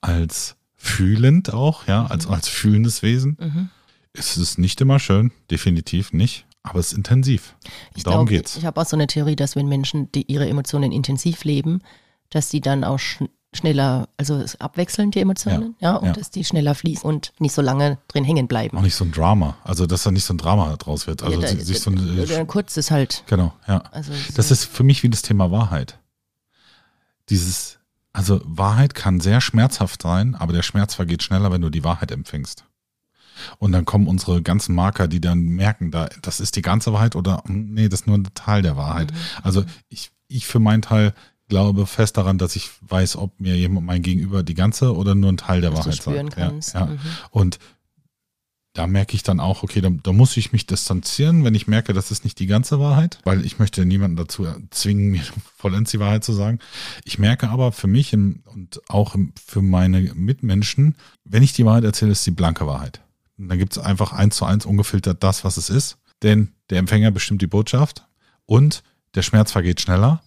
als 0.00 0.56
fühlend 0.76 1.52
auch, 1.52 1.86
ja, 1.86 2.06
als, 2.06 2.26
als 2.26 2.48
fühlendes 2.48 3.02
Wesen. 3.02 3.36
Mhm. 3.40 3.68
Es 4.12 4.36
ist 4.36 4.58
nicht 4.58 4.80
immer 4.80 4.98
schön, 5.00 5.32
definitiv 5.50 6.12
nicht, 6.12 6.46
aber 6.62 6.78
es 6.78 6.92
ist 6.92 6.98
intensiv. 6.98 7.56
Ich 7.96 8.04
Darum 8.04 8.26
glaube, 8.26 8.30
geht's. 8.38 8.56
ich 8.56 8.64
habe 8.64 8.80
auch 8.80 8.86
so 8.86 8.96
eine 8.96 9.06
Theorie, 9.08 9.34
dass 9.34 9.56
wenn 9.56 9.66
Menschen 9.66 10.12
die 10.12 10.30
ihre 10.30 10.48
Emotionen 10.48 10.92
intensiv 10.92 11.44
leben, 11.44 11.80
dass 12.30 12.50
sie 12.50 12.60
dann 12.60 12.84
auch 12.84 13.00
schneller, 13.54 14.08
also 14.16 14.36
es 14.36 14.60
abwechseln 14.60 15.10
die 15.10 15.20
Emotionen, 15.20 15.76
ja, 15.80 15.96
und 15.96 16.08
ja. 16.08 16.12
dass 16.12 16.30
die 16.30 16.44
schneller 16.44 16.74
fließen 16.74 17.08
und 17.08 17.32
nicht 17.38 17.54
so 17.54 17.62
lange 17.62 17.98
drin 18.08 18.24
hängen 18.24 18.46
bleiben. 18.48 18.76
Auch 18.78 18.82
nicht 18.82 18.94
so 18.94 19.04
ein 19.04 19.12
Drama. 19.12 19.56
Also, 19.64 19.86
dass 19.86 20.02
da 20.02 20.10
nicht 20.10 20.24
so 20.24 20.34
ein 20.34 20.38
Drama 20.38 20.76
draus 20.76 21.06
wird. 21.06 21.22
Also, 21.22 21.40
ja, 21.40 21.48
da, 21.48 21.56
sich 21.56 21.80
so 21.80 21.90
eine, 21.90 22.22
oder 22.22 22.38
ein 22.38 22.46
kurzes 22.46 22.90
halt. 22.90 23.24
genau, 23.26 23.52
ja. 23.66 23.78
Also 23.92 24.12
Das 24.34 24.48
so- 24.48 24.52
ist 24.54 24.64
für 24.64 24.82
mich 24.82 25.02
wie 25.02 25.10
das 25.10 25.22
Thema 25.22 25.50
Wahrheit. 25.50 25.98
Dieses, 27.30 27.78
also 28.12 28.40
Wahrheit 28.44 28.94
kann 28.94 29.20
sehr 29.20 29.40
schmerzhaft 29.40 30.02
sein, 30.02 30.34
aber 30.34 30.52
der 30.52 30.62
Schmerz 30.62 30.94
vergeht 30.94 31.22
schneller, 31.22 31.50
wenn 31.50 31.62
du 31.62 31.70
die 31.70 31.84
Wahrheit 31.84 32.10
empfängst. 32.10 32.64
Und 33.58 33.72
dann 33.72 33.84
kommen 33.84 34.06
unsere 34.06 34.42
ganzen 34.42 34.74
Marker, 34.74 35.08
die 35.08 35.20
dann 35.20 35.40
merken, 35.40 35.90
da, 35.90 36.08
das 36.22 36.40
ist 36.40 36.56
die 36.56 36.62
ganze 36.62 36.92
Wahrheit 36.92 37.16
oder 37.16 37.42
hm, 37.46 37.74
nee, 37.74 37.88
das 37.88 38.00
ist 38.02 38.06
nur 38.06 38.16
ein 38.16 38.28
Teil 38.34 38.62
der 38.62 38.76
Wahrheit. 38.76 39.10
Mhm. 39.10 39.16
Also 39.42 39.64
ich, 39.88 40.10
ich 40.28 40.46
für 40.46 40.60
meinen 40.60 40.82
Teil 40.82 41.14
glaube 41.48 41.86
fest 41.86 42.16
daran, 42.16 42.38
dass 42.38 42.56
ich 42.56 42.70
weiß, 42.82 43.16
ob 43.16 43.38
mir 43.40 43.56
jemand 43.56 43.86
mein 43.86 44.02
Gegenüber 44.02 44.42
die 44.42 44.54
ganze 44.54 44.94
oder 44.94 45.14
nur 45.14 45.32
ein 45.32 45.36
Teil 45.36 45.60
der 45.60 45.72
Wahrheit 45.74 46.02
sagt. 46.02 46.16
Ja, 46.16 46.24
kannst. 46.24 46.74
ja. 46.74 46.86
Mhm. 46.86 46.98
Und 47.30 47.58
da 48.74 48.88
merke 48.88 49.14
ich 49.14 49.22
dann 49.22 49.38
auch, 49.38 49.62
okay, 49.62 49.80
da, 49.80 49.88
da 49.88 50.12
muss 50.12 50.36
ich 50.36 50.52
mich 50.52 50.66
distanzieren, 50.66 51.44
wenn 51.44 51.54
ich 51.54 51.68
merke, 51.68 51.92
das 51.92 52.10
ist 52.10 52.24
nicht 52.24 52.40
die 52.40 52.46
ganze 52.46 52.80
Wahrheit, 52.80 53.20
weil 53.22 53.46
ich 53.46 53.60
möchte 53.60 53.86
niemanden 53.86 54.16
dazu 54.16 54.46
zwingen, 54.70 55.10
mir 55.12 55.22
vollends 55.56 55.92
die 55.92 56.00
Wahrheit 56.00 56.24
zu 56.24 56.32
sagen. 56.32 56.58
Ich 57.04 57.18
merke 57.18 57.48
aber 57.50 57.70
für 57.70 57.86
mich 57.86 58.12
im, 58.12 58.42
und 58.46 58.80
auch 58.88 59.14
im, 59.14 59.32
für 59.46 59.62
meine 59.62 60.00
Mitmenschen, 60.14 60.96
wenn 61.24 61.44
ich 61.44 61.52
die 61.52 61.64
Wahrheit 61.64 61.84
erzähle, 61.84 62.12
ist 62.12 62.26
die 62.26 62.32
blanke 62.32 62.66
Wahrheit. 62.66 63.00
Und 63.38 63.48
dann 63.48 63.58
gibt 63.58 63.76
es 63.76 63.82
einfach 63.82 64.12
eins 64.12 64.36
zu 64.36 64.44
eins 64.44 64.66
ungefiltert 64.66 65.22
das, 65.22 65.44
was 65.44 65.56
es 65.56 65.70
ist. 65.70 65.98
Denn 66.22 66.52
der 66.70 66.78
Empfänger 66.78 67.10
bestimmt 67.10 67.42
die 67.42 67.46
Botschaft 67.46 68.06
und 68.46 68.82
der 69.14 69.22
Schmerz 69.22 69.52
vergeht 69.52 69.80
schneller, 69.80 70.22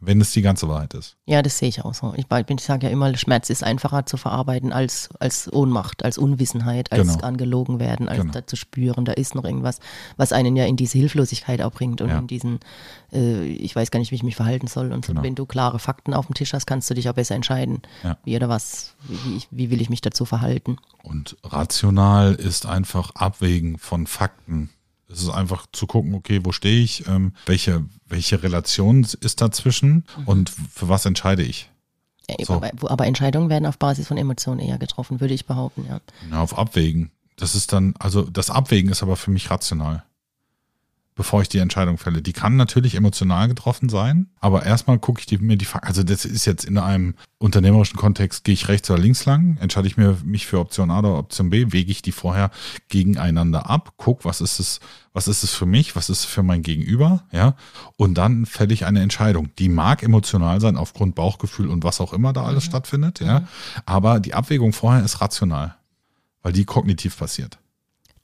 wenn 0.00 0.20
es 0.20 0.32
die 0.32 0.42
ganze 0.42 0.68
Wahrheit 0.68 0.94
ist. 0.94 1.16
Ja, 1.26 1.42
das 1.42 1.58
sehe 1.58 1.68
ich 1.68 1.84
auch 1.84 1.92
so. 1.94 2.14
Ich, 2.16 2.24
ich 2.30 2.60
sage 2.64 2.86
ja 2.86 2.92
immer, 2.92 3.14
Schmerz 3.16 3.50
ist 3.50 3.62
einfacher 3.62 4.06
zu 4.06 4.16
verarbeiten 4.16 4.72
als, 4.72 5.10
als 5.20 5.52
Ohnmacht, 5.52 6.04
als 6.04 6.16
Unwissenheit, 6.18 6.90
als 6.90 7.08
Genau. 7.16 7.24
angelogen 7.26 7.78
werden, 7.80 8.08
als 8.08 8.20
Genau. 8.20 8.32
da 8.32 8.46
zu 8.46 8.56
spüren, 8.56 9.04
da 9.04 9.12
ist 9.12 9.34
noch 9.34 9.44
irgendwas, 9.44 9.78
was 10.16 10.32
einen 10.32 10.56
ja 10.56 10.64
in 10.64 10.76
diese 10.76 10.96
Hilflosigkeit 10.98 11.60
auch 11.62 11.72
bringt 11.72 12.00
und 12.00 12.08
Ja. 12.08 12.18
in 12.18 12.26
diesen, 12.26 12.60
äh, 13.12 13.44
ich 13.44 13.76
weiß 13.76 13.90
gar 13.90 14.00
nicht, 14.00 14.10
wie 14.10 14.16
ich 14.16 14.22
mich 14.22 14.36
verhalten 14.36 14.66
soll. 14.66 14.92
Und. 14.92 15.06
Genau. 15.06 15.22
wenn 15.22 15.34
du 15.34 15.44
klare 15.46 15.78
Fakten 15.78 16.14
auf 16.14 16.26
dem 16.26 16.34
Tisch 16.34 16.52
hast, 16.52 16.66
kannst 16.66 16.88
du 16.88 16.94
dich 16.94 17.08
auch 17.08 17.14
besser 17.14 17.34
entscheiden, 17.34 17.82
Ja. 18.02 18.16
wie 18.24 18.36
oder 18.36 18.48
was, 18.48 18.94
wie, 19.08 19.18
wie, 19.24 19.36
ich, 19.36 19.48
wie 19.50 19.70
will 19.70 19.80
ich 19.82 19.90
mich 19.90 20.00
dazu 20.00 20.24
verhalten. 20.24 20.76
Und 21.02 21.36
rational 21.44 22.34
ist 22.34 22.64
einfach 22.66 23.10
Abwägen 23.14 23.76
von 23.78 24.06
Fakten. 24.06 24.70
Es 25.12 25.22
ist 25.22 25.30
einfach 25.30 25.66
zu 25.72 25.86
gucken, 25.86 26.14
okay, 26.14 26.40
wo 26.44 26.52
stehe 26.52 26.82
ich, 26.82 27.06
ähm, 27.08 27.32
welche, 27.46 27.84
welche 28.06 28.42
Relation 28.42 29.06
ist 29.20 29.40
dazwischen 29.40 30.04
und 30.24 30.50
für 30.50 30.88
was 30.88 31.04
entscheide 31.04 31.42
ich. 31.42 31.68
So. 32.44 32.54
Aber, 32.54 32.70
aber 32.84 33.06
Entscheidungen 33.06 33.48
werden 33.48 33.66
auf 33.66 33.78
Basis 33.78 34.06
von 34.06 34.16
Emotionen 34.16 34.60
eher 34.60 34.78
getroffen, 34.78 35.20
würde 35.20 35.34
ich 35.34 35.46
behaupten, 35.46 35.84
ja. 35.88 36.00
Ja, 36.30 36.40
auf 36.40 36.56
Abwägen. 36.56 37.10
Das 37.36 37.54
ist 37.54 37.72
dann, 37.72 37.94
also 37.98 38.22
das 38.22 38.50
Abwägen 38.50 38.90
ist 38.90 39.02
aber 39.02 39.16
für 39.16 39.30
mich 39.30 39.50
rational. 39.50 40.04
Bevor 41.20 41.42
ich 41.42 41.50
die 41.50 41.58
Entscheidung 41.58 41.98
fälle. 41.98 42.22
Die 42.22 42.32
kann 42.32 42.56
natürlich 42.56 42.94
emotional 42.94 43.46
getroffen 43.46 43.90
sein, 43.90 44.30
aber 44.40 44.64
erstmal 44.64 44.98
gucke 44.98 45.20
ich 45.20 45.26
die, 45.26 45.36
mir 45.36 45.58
die 45.58 45.66
Fakten. 45.66 45.86
Also 45.86 46.02
das 46.02 46.24
ist 46.24 46.46
jetzt 46.46 46.64
in 46.64 46.78
einem 46.78 47.14
unternehmerischen 47.36 47.98
Kontext, 47.98 48.42
gehe 48.42 48.54
ich 48.54 48.68
rechts 48.68 48.90
oder 48.90 48.98
links 48.98 49.26
lang, 49.26 49.58
entscheide 49.58 49.86
ich 49.86 49.98
mir 49.98 50.16
mich 50.24 50.46
für 50.46 50.58
Option 50.58 50.90
A 50.90 51.00
oder 51.00 51.18
Option 51.18 51.50
B, 51.50 51.72
wege 51.72 51.90
ich 51.90 52.00
die 52.00 52.12
vorher 52.12 52.50
gegeneinander 52.88 53.68
ab, 53.68 53.92
guck, 53.98 54.24
was 54.24 54.40
ist 54.40 54.60
es, 54.60 54.80
was 55.12 55.28
ist 55.28 55.42
es 55.42 55.52
für 55.52 55.66
mich, 55.66 55.94
was 55.94 56.08
ist 56.08 56.20
es 56.20 56.24
für 56.24 56.42
mein 56.42 56.62
Gegenüber, 56.62 57.24
ja, 57.32 57.54
und 57.98 58.14
dann 58.14 58.46
fälle 58.46 58.72
ich 58.72 58.86
eine 58.86 59.02
Entscheidung. 59.02 59.50
Die 59.58 59.68
mag 59.68 60.02
emotional 60.02 60.58
sein 60.62 60.78
aufgrund 60.78 61.16
Bauchgefühl 61.16 61.68
und 61.68 61.84
was 61.84 62.00
auch 62.00 62.14
immer 62.14 62.32
da 62.32 62.44
alles 62.44 62.64
stattfindet, 62.64 63.20
ja, 63.20 63.46
aber 63.84 64.20
die 64.20 64.32
Abwägung 64.32 64.72
vorher 64.72 65.04
ist 65.04 65.20
rational, 65.20 65.76
weil 66.42 66.54
die 66.54 66.64
kognitiv 66.64 67.18
passiert. 67.18 67.59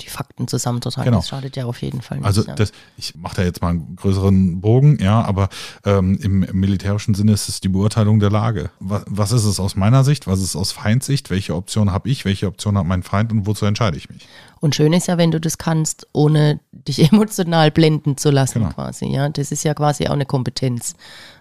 Die 0.00 0.09
Fakten 0.09 0.47
zusammenzutragen. 0.47 1.07
Genau. 1.07 1.19
Das 1.19 1.29
schadet 1.29 1.57
ja 1.57 1.65
auf 1.65 1.81
jeden 1.81 2.03
Fall 2.03 2.19
nicht. 2.19 2.26
Also 2.26 2.43
ja. 2.43 2.55
das, 2.55 2.73
ich 2.99 3.15
mache 3.15 3.37
da 3.37 3.43
jetzt 3.43 3.62
mal 3.62 3.71
einen 3.71 3.97
größeren 3.97 4.61
Bogen, 4.61 4.99
ja, 5.00 5.23
aber 5.23 5.49
ähm, 5.85 6.19
im, 6.21 6.43
im 6.43 6.61
militärischen 6.61 7.15
Sinne 7.15 7.33
ist 7.33 7.49
es 7.49 7.61
die 7.61 7.69
Beurteilung 7.69 8.21
der 8.21 8.31
Lage. 8.31 8.71
Was, 8.79 9.05
was 9.09 9.33
ist 9.33 9.45
es 9.45 9.59
aus 9.59 9.75
meiner 9.75 10.05
Sicht? 10.05 10.26
Was 10.26 10.41
ist 10.41 10.50
es 10.50 10.57
aus 10.57 10.73
Feindsicht? 10.73 11.31
Welche 11.31 11.55
Option 11.55 11.93
habe 11.93 12.11
ich? 12.11 12.26
Welche 12.26 12.47
Option 12.47 12.76
hat 12.76 12.87
mein 12.87 13.03
Feind 13.03 13.33
und 13.33 13.47
wozu 13.47 13.65
entscheide 13.65 13.97
ich 13.97 14.11
mich? 14.11 14.29
Und 14.66 14.75
schön 14.75 14.92
ist 14.92 15.06
ja, 15.06 15.16
wenn 15.16 15.30
du 15.30 15.40
das 15.40 15.58
kannst, 15.58 16.06
ohne 16.12 16.61
dich 16.73 17.00
emotional 17.12 17.70
blenden 17.70 18.16
zu 18.18 18.30
lassen, 18.30 18.58
Genau. 18.61 18.73
quasi. 18.75 19.06
Ja, 19.06 19.28
das 19.28 19.52
ist 19.52 19.64
ja 19.64 19.75
quasi 19.75 20.06
auch 20.08 20.12
eine 20.12 20.26
Kompetenz. 20.26 20.94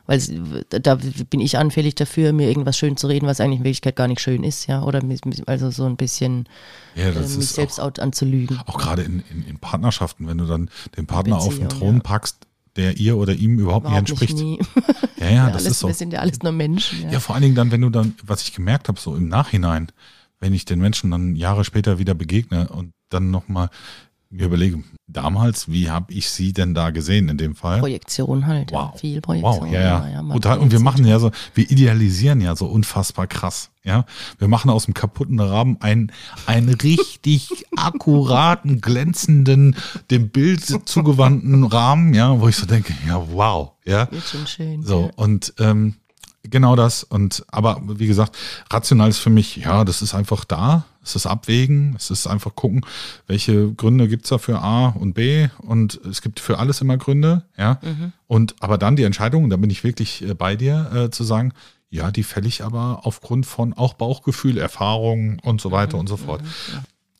Weil 0.07 0.21
da 0.69 0.95
bin 1.31 1.39
ich 1.41 1.57
anfällig 1.57 1.95
dafür, 1.95 2.31
mir 2.31 2.47
irgendwas 2.47 2.77
schön 2.77 2.95
zu 2.95 3.07
reden, 3.07 3.25
was 3.25 3.39
eigentlich 3.41 3.59
in 3.59 3.63
Wirklichkeit 3.65 3.95
gar 3.95 4.07
nicht 4.07 4.21
schön 4.21 4.43
ist, 4.43 4.67
ja. 4.67 4.83
Oder 4.83 5.01
also 5.47 5.71
so 5.71 5.85
ein 5.85 5.95
bisschen 5.97 6.47
Ja, 6.93 7.09
äh, 7.09 7.13
mich 7.19 7.47
selbst 7.49 7.79
auch, 7.81 7.91
anzulügen. 7.97 8.59
auch 8.67 8.77
gerade 8.77 9.01
in, 9.01 9.23
in, 9.31 9.43
in 9.47 9.57
Partnerschaften, 9.57 10.27
wenn 10.27 10.37
du 10.37 10.45
dann 10.45 10.69
den 10.95 11.07
Partner 11.07 11.37
auf 11.37 11.49
den 11.49 11.63
Beziehung, 11.63 11.69
Thron 11.81 11.95
ja. 11.95 12.01
packst, 12.03 12.37
der 12.75 12.97
ihr 12.97 13.17
oder 13.17 13.33
ihm 13.33 13.57
überhaupt, 13.57 13.87
Überhaupt 13.87 14.09
nicht 14.09 14.21
nicht 14.21 14.31
entspricht. 14.31 14.43
nie. 14.45 14.59
Ja, 15.17 15.29
ja, 15.31 15.45
das 15.47 15.63
alles, 15.63 15.71
ist 15.71 15.79
so. 15.79 15.87
Wir 15.87 15.95
sind 15.95 16.13
ja 16.13 16.19
alles 16.19 16.43
nur 16.43 16.51
Menschen. 16.51 17.01
Ja. 17.03 17.13
Ja, 17.13 17.19
vor 17.19 17.33
allen 17.33 17.41
Dingen 17.41 17.55
dann, 17.55 17.71
wenn 17.71 17.81
du 17.81 17.89
dann, 17.89 18.13
was 18.23 18.43
ich 18.43 18.53
gemerkt 18.53 18.89
habe, 18.89 18.99
so 18.99 19.15
im 19.15 19.27
Nachhinein, 19.27 19.91
wenn 20.39 20.53
ich 20.53 20.65
den 20.65 20.77
Menschen 20.79 21.09
dann 21.09 21.35
Jahre 21.35 21.63
später 21.63 21.97
wieder 21.97 22.13
begegne 22.13 22.67
und 22.67 22.91
dann 23.09 23.31
nochmal 23.31 23.69
mir 24.29 24.45
überlege, 24.45 24.83
damals, 25.07 25.69
wie 25.69 25.89
habe 25.89 26.11
ich 26.13 26.29
sie 26.29 26.51
denn 26.51 26.73
da 26.73 26.89
gesehen 26.89 27.29
in 27.29 27.37
dem 27.37 27.55
Fall? 27.55 27.79
Projektion 27.79 28.45
halt. 28.47 28.71
Wow. 28.71 28.91
Ja. 28.93 28.97
Viel 28.97 29.21
Projektion. 29.21 29.67
Wow, 29.67 29.73
ja, 29.73 29.81
ja. 29.81 30.07
ja 30.09 30.33
Total. 30.33 30.59
Und 30.59 30.71
wir 30.71 30.79
machen 30.79 31.05
ja 31.05 31.19
so, 31.19 31.31
wir 31.53 31.69
idealisieren 31.69 32.41
ja 32.41 32.55
so 32.55 32.65
unfassbar 32.65 33.27
krass. 33.27 33.71
Ja, 33.83 34.05
wir 34.39 34.47
machen 34.47 34.71
aus 34.71 34.85
dem 34.85 34.95
kaputten 34.95 35.39
Rahmen 35.39 35.77
einen, 35.79 36.11
einen 36.47 36.73
richtig 36.73 37.65
akkuraten, 37.75 38.81
glänzenden, 38.81 39.75
dem 40.09 40.29
Bild 40.29 40.65
zugewandten 40.89 41.63
Rahmen, 41.63 42.13
ja, 42.15 42.39
wo 42.41 42.47
ich 42.47 42.55
so 42.55 42.65
denke, 42.65 42.95
ja, 43.07 43.23
wow, 43.31 43.73
ja. 43.85 44.11
Wird 44.11 44.23
schon 44.23 44.47
schön. 44.47 44.81
So, 44.81 45.11
und 45.15 45.53
ähm, 45.59 45.95
genau 46.49 46.75
das. 46.75 47.03
Und 47.03 47.45
aber 47.49 47.81
wie 47.85 48.07
gesagt, 48.07 48.35
rational 48.71 49.09
ist 49.09 49.19
für 49.19 49.29
mich, 49.29 49.57
ja, 49.57 49.83
das 49.85 50.01
ist 50.01 50.13
einfach 50.13 50.45
da. 50.45 50.85
Es 51.03 51.15
ist 51.15 51.27
abwägen, 51.27 51.93
es 51.95 52.09
ist 52.09 52.25
einfach 52.25 52.55
gucken, 52.55 52.83
welche 53.27 53.71
Gründe 53.73 54.07
gibt's 54.07 54.29
da 54.29 54.39
für 54.39 54.59
A 54.59 54.87
und 54.87 55.13
B 55.13 55.49
und 55.59 55.99
es 56.03 56.23
gibt 56.23 56.39
für 56.39 56.57
alles 56.57 56.81
immer 56.81 56.97
Gründe, 56.97 57.43
ja. 57.57 57.79
Und 58.25 58.55
aber 58.59 58.79
dann 58.79 58.95
die 58.95 59.03
Entscheidung, 59.03 59.51
da 59.51 59.57
bin 59.57 59.69
ich 59.69 59.83
wirklich 59.83 60.23
äh, 60.23 60.33
bei 60.33 60.55
dir, 60.55 60.89
äh, 60.95 61.09
zu 61.11 61.23
sagen, 61.23 61.53
ja, 61.91 62.09
die 62.09 62.23
fäll 62.23 62.47
ich 62.47 62.63
aber 62.63 63.01
aufgrund 63.03 63.45
von 63.45 63.73
auch 63.73 63.93
Bauchgefühl, 63.93 64.57
Erfahrung 64.57 65.37
und 65.43 65.61
so 65.61 65.71
weiter 65.71 65.97
und 65.99 66.07
so 66.07 66.17
fort. 66.17 66.41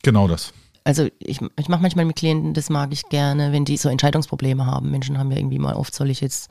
Genau 0.01 0.27
das. 0.27 0.51
Also 0.85 1.07
ich, 1.17 1.39
ich 1.59 1.67
mache 1.67 1.81
manchmal 1.81 2.05
mit 2.05 2.15
Klienten, 2.15 2.53
das 2.53 2.69
mag 2.69 2.93
ich 2.93 3.09
gerne, 3.09 3.51
wenn 3.51 3.65
die 3.65 3.75
so 3.75 3.89
Entscheidungsprobleme 3.89 4.67
haben. 4.67 4.91
Menschen 4.91 5.17
haben 5.17 5.31
ja 5.31 5.37
irgendwie 5.37 5.57
mal 5.57 5.73
oft, 5.73 5.95
soll 5.95 6.11
ich 6.11 6.21
jetzt 6.21 6.49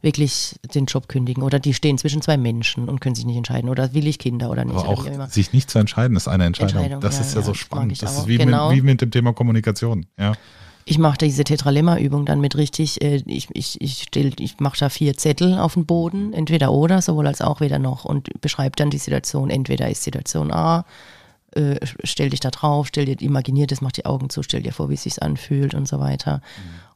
wirklich 0.00 0.56
den 0.74 0.86
Job 0.86 1.06
kündigen 1.08 1.42
oder 1.42 1.58
die 1.58 1.74
stehen 1.74 1.98
zwischen 1.98 2.22
zwei 2.22 2.38
Menschen 2.38 2.88
und 2.88 3.02
können 3.02 3.14
sich 3.14 3.26
nicht 3.26 3.36
entscheiden 3.36 3.68
oder 3.68 3.92
will 3.92 4.06
ich 4.06 4.18
Kinder 4.18 4.50
oder 4.50 4.64
nicht. 4.64 4.76
Aber 4.76 4.88
auch 4.88 5.28
sich 5.28 5.52
nicht 5.52 5.70
zu 5.70 5.78
entscheiden, 5.78 6.16
ist 6.16 6.28
eine 6.28 6.46
Entscheidung. 6.46 6.76
Entscheidung, 6.76 7.00
das 7.02 7.16
ja, 7.16 7.20
ist 7.20 7.34
ja, 7.34 7.40
ja, 7.40 7.46
so 7.46 7.52
spannend. 7.52 8.02
Das 8.02 8.16
auch. 8.16 8.20
ist 8.22 8.28
wie, 8.28 8.38
Genau. 8.38 8.70
mit, 8.70 8.78
wie 8.78 8.82
mit 8.82 9.00
dem 9.02 9.10
Thema 9.10 9.34
Kommunikation. 9.34 10.06
Ja. 10.18 10.32
Ich 10.86 10.98
mache 10.98 11.18
diese 11.18 11.44
Tetralemma-Übung 11.44 12.26
dann 12.26 12.40
mit 12.40 12.56
richtig, 12.56 13.02
äh, 13.02 13.22
ich, 13.26 13.48
ich, 13.52 13.80
ich, 13.80 14.06
ich 14.14 14.60
mache 14.60 14.78
da 14.78 14.88
vier 14.88 15.16
Zettel 15.16 15.58
auf 15.58 15.74
den 15.74 15.86
Boden, 15.86 16.32
entweder 16.32 16.72
oder, 16.72 17.02
sowohl 17.02 17.26
als 17.26 17.40
auch 17.40 17.60
weder 17.60 17.78
noch 17.78 18.04
und 18.04 18.40
beschreibe 18.40 18.76
dann 18.76 18.90
die 18.90 18.98
Situation. 18.98 19.48
Entweder 19.50 19.90
ist 19.90 20.04
Situation 20.04 20.52
A, 20.52 20.84
äh, 21.56 21.78
stell 22.02 22.30
dich 22.30 22.40
da 22.40 22.50
drauf, 22.50 22.88
stell 22.88 23.04
dir, 23.04 23.20
imaginier 23.20 23.66
das, 23.66 23.80
mach 23.80 23.92
die 23.92 24.06
Augen 24.06 24.30
zu, 24.30 24.42
stell 24.42 24.62
dir 24.62 24.72
vor, 24.72 24.90
wie 24.90 24.94
es 24.94 25.04
sich 25.04 25.22
anfühlt 25.22 25.74
und 25.74 25.86
so 25.86 26.00
weiter. 26.00 26.40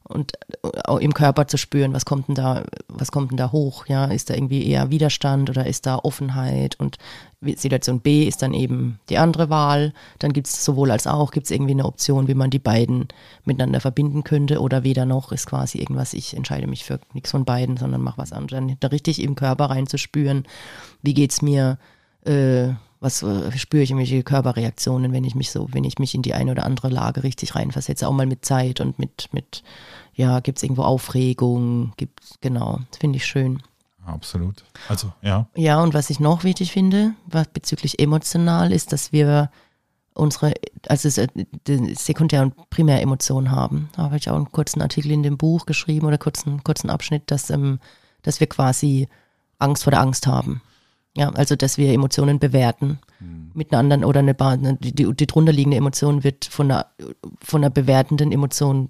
Und 0.03 0.33
äh, 0.63 0.69
auch 0.85 0.99
im 0.99 1.13
Körper 1.13 1.47
zu 1.47 1.57
spüren, 1.57 1.93
was 1.93 2.03
kommt 2.03 2.27
denn 2.27 2.35
da, 2.35 2.63
was 2.87 3.11
kommt 3.11 3.31
denn 3.31 3.37
da 3.37 3.51
hoch? 3.51 3.85
Ja, 3.87 4.05
ist 4.05 4.29
da 4.29 4.33
irgendwie 4.33 4.67
eher 4.67 4.89
Widerstand 4.89 5.49
oder 5.49 5.65
ist 5.65 5.85
da 5.85 5.97
Offenheit? 5.97 6.79
Und 6.79 6.97
Situation 7.41 7.99
B 8.01 8.27
ist 8.27 8.41
dann 8.41 8.53
eben 8.53 8.99
die 9.09 9.17
andere 9.17 9.49
Wahl. 9.49 9.93
Dann 10.17 10.33
gibt 10.33 10.47
es 10.47 10.65
sowohl 10.65 10.91
als 10.91 11.07
auch, 11.07 11.31
gibt 11.31 11.45
es 11.45 11.51
irgendwie 11.51 11.73
eine 11.73 11.85
Option, 11.85 12.27
wie 12.27 12.33
man 12.33 12.49
die 12.49 12.59
beiden 12.59 13.07
miteinander 13.45 13.79
verbinden 13.79 14.23
könnte 14.23 14.59
oder 14.61 14.83
weder 14.83 15.05
noch 15.05 15.31
ist 15.31 15.45
quasi 15.45 15.77
irgendwas, 15.77 16.13
ich 16.13 16.35
entscheide 16.35 16.67
mich 16.67 16.83
für 16.83 16.99
nichts 17.13 17.31
von 17.31 17.45
beiden, 17.45 17.77
sondern 17.77 18.01
mach 18.01 18.17
was 18.17 18.33
anderes. 18.33 18.59
Dann 18.59 18.77
da 18.79 18.87
richtig 18.87 19.21
im 19.21 19.35
Körper 19.35 19.65
reinzuspüren, 19.65 20.45
wie 21.01 21.13
geht's 21.13 21.41
mir, 21.41 21.77
äh, 22.25 22.69
was 22.99 23.23
äh, 23.23 23.51
spüre 23.57 23.83
ich 23.83 23.91
irgendwelche 23.91 24.23
Körperreaktionen, 24.23 25.13
wenn 25.13 25.23
ich 25.23 25.35
mich 25.35 25.51
so, 25.51 25.67
wenn 25.71 25.83
ich 25.83 25.99
mich 25.99 26.15
in 26.15 26.21
die 26.21 26.33
eine 26.33 26.51
oder 26.51 26.65
andere 26.65 26.89
Lage 26.89 27.23
richtig 27.23 27.55
reinversetze, 27.55 28.07
auch 28.07 28.13
mal 28.13 28.25
mit 28.25 28.45
Zeit 28.45 28.81
und 28.81 28.99
mit, 28.99 29.29
mit, 29.31 29.63
ja, 30.13 30.39
gibt 30.41 30.57
es 30.57 30.63
irgendwo 30.63 30.83
Aufregung, 30.83 31.93
gibt's, 31.97 32.35
genau, 32.41 32.79
das 32.91 32.99
finde 32.99 33.17
ich 33.17 33.25
schön. 33.25 33.63
Absolut. 34.05 34.63
Also, 34.87 35.13
ja. 35.21 35.47
Ja, 35.55 35.81
und 35.81 35.93
was 35.93 36.09
ich 36.09 36.19
noch 36.19 36.43
wichtig 36.43 36.71
finde, 36.71 37.13
was 37.27 37.47
bezüglich 37.47 37.99
emotional 37.99 38.71
ist, 38.71 38.91
dass 38.91 39.11
wir 39.11 39.49
unsere, 40.13 40.53
also 40.87 41.21
äh, 41.21 41.27
die 41.67 41.95
Sekundär- 41.95 42.41
und 42.41 42.69
Primäremotionen 42.69 43.51
haben. 43.51 43.89
Da 43.95 44.03
habe 44.03 44.17
ich 44.17 44.29
auch 44.29 44.35
einen 44.35 44.51
kurzen 44.51 44.81
Artikel 44.81 45.11
in 45.11 45.23
dem 45.23 45.37
Buch 45.37 45.65
geschrieben 45.65 46.07
oder 46.07 46.17
kurzen, 46.17 46.63
kurzen 46.63 46.89
Abschnitt, 46.89 47.31
dass, 47.31 47.49
ähm, 47.49 47.79
dass 48.23 48.39
wir 48.39 48.47
quasi 48.47 49.07
Angst 49.59 49.83
vor 49.83 49.91
der 49.91 50.01
Angst 50.01 50.27
haben. 50.27 50.61
Ja, 51.19 51.29
also 51.31 51.57
dass 51.57 51.77
wir 51.77 51.91
Emotionen 51.91 52.39
bewerten 52.39 52.99
mit 53.53 53.73
einer 53.73 53.79
anderen 53.79 54.05
oder 54.05 54.19
eine, 54.21 54.39
eine 54.39 54.75
die, 54.77 54.95
die, 54.95 55.13
die 55.13 55.27
drunterliegende 55.27 55.75
Emotion 55.75 56.23
wird 56.23 56.45
von 56.45 56.71
einer, 56.71 56.85
von 57.41 57.61
einer 57.61 57.69
bewertenden 57.69 58.31
Emotion 58.31 58.89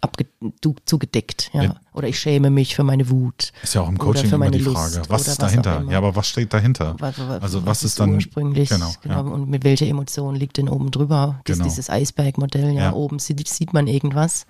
abge, 0.00 0.24
du, 0.62 0.74
zugedeckt. 0.86 1.50
Ja. 1.52 1.62
Ja. 1.62 1.74
Oder 1.92 2.08
ich 2.08 2.18
schäme 2.18 2.48
mich 2.48 2.74
für 2.74 2.82
meine 2.84 3.10
Wut. 3.10 3.52
Ist 3.62 3.74
ja 3.74 3.82
auch 3.82 3.88
im 3.90 3.98
Coaching 3.98 4.22
für 4.28 4.36
immer 4.36 4.46
meine 4.46 4.56
die 4.56 4.62
Lust 4.64 4.94
Frage, 4.94 5.02
was 5.10 5.22
ist 5.22 5.28
was 5.28 5.36
dahinter? 5.36 5.80
immer. 5.80 5.92
Ja, 5.92 5.98
aber 5.98 6.16
was 6.16 6.28
steht 6.28 6.50
dahinter? 6.54 6.96
Was, 6.98 7.18
was, 7.18 7.42
Also 7.42 7.66
was 7.66 7.82
ist 7.82 8.00
dann 8.00 8.14
ursprünglich 8.14 8.70
genau, 8.70 8.90
genau, 9.02 9.14
ja. 9.14 9.20
und 9.20 9.50
mit 9.50 9.64
welcher 9.64 9.86
Emotion 9.86 10.34
liegt 10.34 10.56
denn 10.56 10.70
oben 10.70 10.90
drüber? 10.90 11.40
Das 11.44 11.58
Genau. 11.58 11.66
ist 11.66 11.74
dieses 11.76 11.90
Eisbergmodell, 11.90 12.72
ja, 12.72 12.84
Ja. 12.84 12.92
oben 12.94 13.18
sieht, 13.18 13.46
sieht 13.48 13.74
man 13.74 13.86
irgendwas 13.86 14.46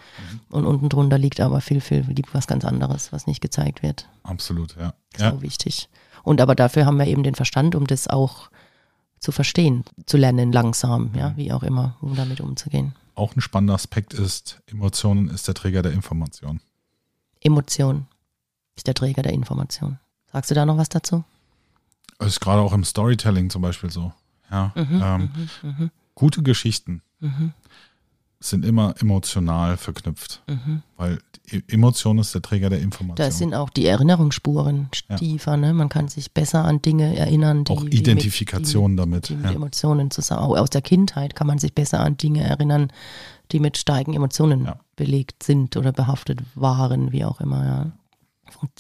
und 0.51 0.65
unten 0.65 0.89
drunter 0.89 1.19
liegt 1.19 1.41
aber 1.41 1.61
viel, 1.61 1.81
viel, 1.81 2.03
liegt 2.03 2.33
was 2.35 2.47
ganz 2.47 2.65
anderes, 2.65 3.11
was 3.13 3.27
nicht 3.27 3.41
gezeigt 3.41 3.83
wird. 3.83 4.09
Absolut, 4.23 4.77
ja. 4.77 4.95
Das 5.15 5.23
ist 5.23 5.33
ja. 5.35 5.43
wichtig. 5.43 5.89
Und 6.23 6.41
aber 6.41 6.55
dafür 6.55 6.87
haben 6.87 6.99
wir 6.99 7.07
eben 7.07 7.23
den 7.23 7.35
Verstand, 7.35 7.75
um 7.75 7.87
das 7.87 8.09
auch 8.09 8.51
zu 9.19 9.33
verstehen, 9.33 9.85
zu 10.07 10.17
lernen, 10.17 10.53
langsam, 10.53 11.11
Mhm. 11.13 11.19
ja, 11.19 11.37
wie 11.37 11.53
auch 11.53 11.63
immer, 11.63 11.97
um 12.01 12.15
damit 12.17 12.41
umzugehen. 12.41 12.95
Auch 13.15 13.37
ein 13.37 13.41
spannender 13.41 13.75
Aspekt 13.75 14.15
ist, 14.15 14.61
Emotionen 14.67 15.29
ist 15.29 15.47
der 15.47 15.55
Träger 15.55 15.83
der 15.83 15.93
Information. 15.93 16.61
Emotion 17.43 18.07
ist 18.77 18.87
der 18.87 18.95
Träger 18.95 19.23
der 19.23 19.33
Information. 19.33 19.99
Sagst 20.33 20.51
du 20.51 20.55
da 20.55 20.65
noch 20.65 20.77
was 20.79 20.89
dazu? 20.89 21.25
Das 22.19 22.29
ist 22.29 22.41
gerade 22.41 22.63
auch 22.63 22.73
im 22.73 22.85
Storytelling 22.85 23.51
zum 23.51 23.63
Beispiel 23.63 23.91
so. 23.91 24.13
Ja. 24.51 24.73
Mhm, 24.75 25.03
ähm, 25.63 25.91
Gute 26.15 26.43
Geschichten 26.43 27.03
sind 28.43 28.65
immer 28.65 28.95
emotional 29.01 29.77
verknüpft, 29.77 30.43
weil 30.97 31.19
die 31.53 31.63
Emotion 31.69 32.19
ist 32.19 32.33
der 32.35 32.41
Träger 32.43 32.71
der 32.71 32.81
Information. 32.81 33.17
Da 33.17 33.31
sind 33.31 33.55
auch 33.55 33.69
die 33.71 33.87
Erinnerungsspuren 33.87 34.89
Ja. 35.11 35.17
tiefer, 35.17 35.57
ne? 35.57 35.75
Man 35.75 35.89
kann 35.91 36.09
sich 36.09 36.33
besser 36.33 36.65
an 36.65 36.81
Dinge 36.81 37.17
erinnern, 37.17 37.65
die 37.65 37.73
auch 37.73 37.79
die 37.81 37.85
mit- 37.87 37.95
Identifikation 37.95 38.97
damit. 38.97 39.29
die 39.29 39.35
mit 39.37 39.45
Ja. 39.47 39.53
Emotionen 39.53 40.11
zusammen, 40.11 40.43
auch 40.43 40.57
aus 40.57 40.71
der 40.71 40.81
Kindheit 40.81 41.35
kann 41.35 41.47
man 41.47 41.59
sich 41.59 41.75
besser 41.75 42.01
an 42.01 42.17
Dinge 42.17 42.43
erinnern, 42.43 42.89
die 43.53 43.61
mit 43.61 43.77
starken 43.77 44.15
Emotionen 44.15 44.65
Ja. 44.65 44.81
belegt 44.97 45.43
sind 45.43 45.77
oder 45.77 45.93
behaftet 45.93 46.41
waren, 46.55 47.13
wie 47.13 47.25
auch 47.25 47.41
immer, 47.41 47.65
ja. 47.67 47.93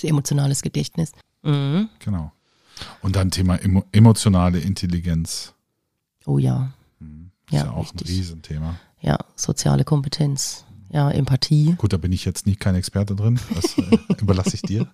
Emotionales 0.02 0.62
Gedächtnis. 0.62 1.12
Mhm. 1.42 1.88
Genau. 1.98 2.32
Und 3.02 3.14
dann 3.16 3.30
Thema 3.30 3.56
emo 3.62 3.84
emotionale 3.92 4.58
Intelligenz. 4.58 5.54
Oh 6.24 6.38
ja. 6.38 6.70
Ist 7.00 7.52
ja, 7.52 7.64
Ja, 7.64 7.70
auch 7.72 7.82
wichtig. 7.92 8.00
ein 8.00 8.06
Riesenthema. 8.16 8.74
Ja, 9.00 9.18
soziale 9.36 9.84
Kompetenz. 9.84 10.64
Ja, 10.92 11.08
Empathie. 11.08 11.76
Gut, 11.78 11.92
da 11.92 11.98
bin 11.98 12.10
ich 12.10 12.24
jetzt 12.24 12.46
nicht 12.46 12.58
kein 12.58 12.74
Experte 12.74 13.14
drin. 13.14 13.38
Das 13.54 13.78
äh, 13.78 13.98
überlasse 14.20 14.54
ich 14.54 14.62
dir. 14.62 14.88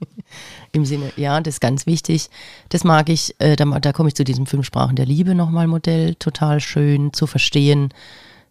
Im 0.72 0.84
Sinne, 0.84 1.10
ja, 1.16 1.40
das 1.40 1.54
ist 1.54 1.60
ganz 1.60 1.86
wichtig. 1.86 2.28
Das 2.68 2.84
mag 2.84 3.08
ich, 3.08 3.34
äh, 3.38 3.56
da, 3.56 3.64
da 3.64 3.92
komme 3.94 4.08
ich 4.08 4.14
zu 4.14 4.24
diesem 4.24 4.44
Fünf 4.44 4.66
Sprachen 4.66 4.96
der 4.96 5.06
Liebe 5.06 5.34
nochmal 5.34 5.66
Modell. 5.66 6.14
Total 6.16 6.60
schön 6.60 7.14
zu 7.14 7.26
verstehen, 7.26 7.94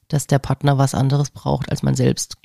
dass 0.08 0.26
der 0.26 0.40
Partner 0.40 0.80
was 0.80 0.96
anderes 0.96 1.30
braucht 1.30 1.70
als 1.70 1.84
man 1.84 1.94
selbst. 1.94 2.36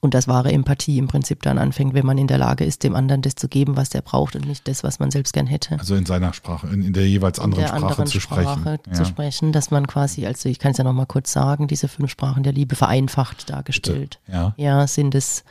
Und 0.00 0.14
dass 0.14 0.28
wahre 0.28 0.52
Empathie 0.52 0.98
im 0.98 1.08
Prinzip 1.08 1.42
dann 1.42 1.58
anfängt, 1.58 1.92
wenn 1.92 2.06
man 2.06 2.18
in 2.18 2.28
der 2.28 2.38
Lage 2.38 2.64
ist, 2.64 2.84
dem 2.84 2.94
anderen 2.94 3.20
das 3.20 3.34
zu 3.34 3.48
geben, 3.48 3.76
was 3.76 3.88
der 3.90 4.00
braucht 4.00 4.36
und 4.36 4.46
nicht 4.46 4.68
das, 4.68 4.84
was 4.84 5.00
man 5.00 5.10
selbst 5.10 5.32
gern 5.32 5.48
hätte. 5.48 5.76
Also 5.80 5.96
in 5.96 6.06
seiner 6.06 6.32
Sprache, 6.32 6.68
in, 6.68 6.82
in 6.82 6.92
der 6.92 7.08
jeweils 7.08 7.40
anderen 7.40 7.62
der 7.62 7.68
Sprache 7.68 7.84
anderen 7.86 8.06
zu 8.06 8.20
Sprache 8.20 8.60
sprechen. 8.60 8.94
zu 8.94 9.02
Ja. 9.02 9.08
sprechen, 9.08 9.52
dass 9.52 9.72
man 9.72 9.88
quasi, 9.88 10.24
also 10.24 10.48
ich 10.48 10.60
kann 10.60 10.70
es 10.70 10.78
ja 10.78 10.84
nochmal 10.84 11.06
kurz 11.06 11.32
sagen, 11.32 11.66
diese 11.66 11.88
fünf 11.88 12.12
Sprachen 12.12 12.44
der 12.44 12.52
Liebe 12.52 12.76
vereinfacht 12.76 13.50
dargestellt. 13.50 14.20
Ja. 14.28 14.54
Ja, 14.56 14.86
sind 14.86 15.16
es 15.16 15.42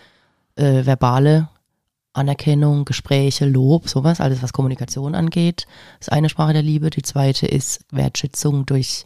äh, 0.55 0.85
verbale 0.85 1.49
Anerkennung, 2.13 2.85
Gespräche, 2.85 3.45
Lob, 3.45 3.87
sowas, 3.87 4.19
alles 4.19 4.41
was 4.41 4.53
Kommunikation 4.53 5.13
angeht, 5.13 5.67
ist 5.99 6.11
eine 6.11 6.29
Sprache 6.29 6.53
der 6.53 6.63
Liebe. 6.63 6.89
Die 6.89 7.03
zweite 7.03 7.45
ist 7.45 7.81
Wertschätzung 7.91 8.65
durch 8.65 9.05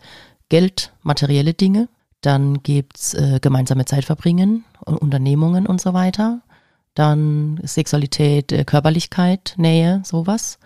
Geld, 0.50 0.94
materielle 1.02 1.54
Dinge. 1.54 1.90
Dann 2.22 2.62
gibt 2.64 2.98
es 2.98 3.14
äh, 3.14 3.40
gemeinsame 3.42 3.86
Zeit 3.86 4.06
verbringen, 4.06 4.64
Unternehmungen 4.86 5.66
und 5.66 5.82
so 5.82 5.94
weiter. 5.94 6.42
Dann 6.94 7.60
Sexualität, 7.64 8.52
äh, 8.52 8.64
Körperlichkeit, 8.64 9.56
Nähe, 9.58 10.02
sowas. 10.06 10.60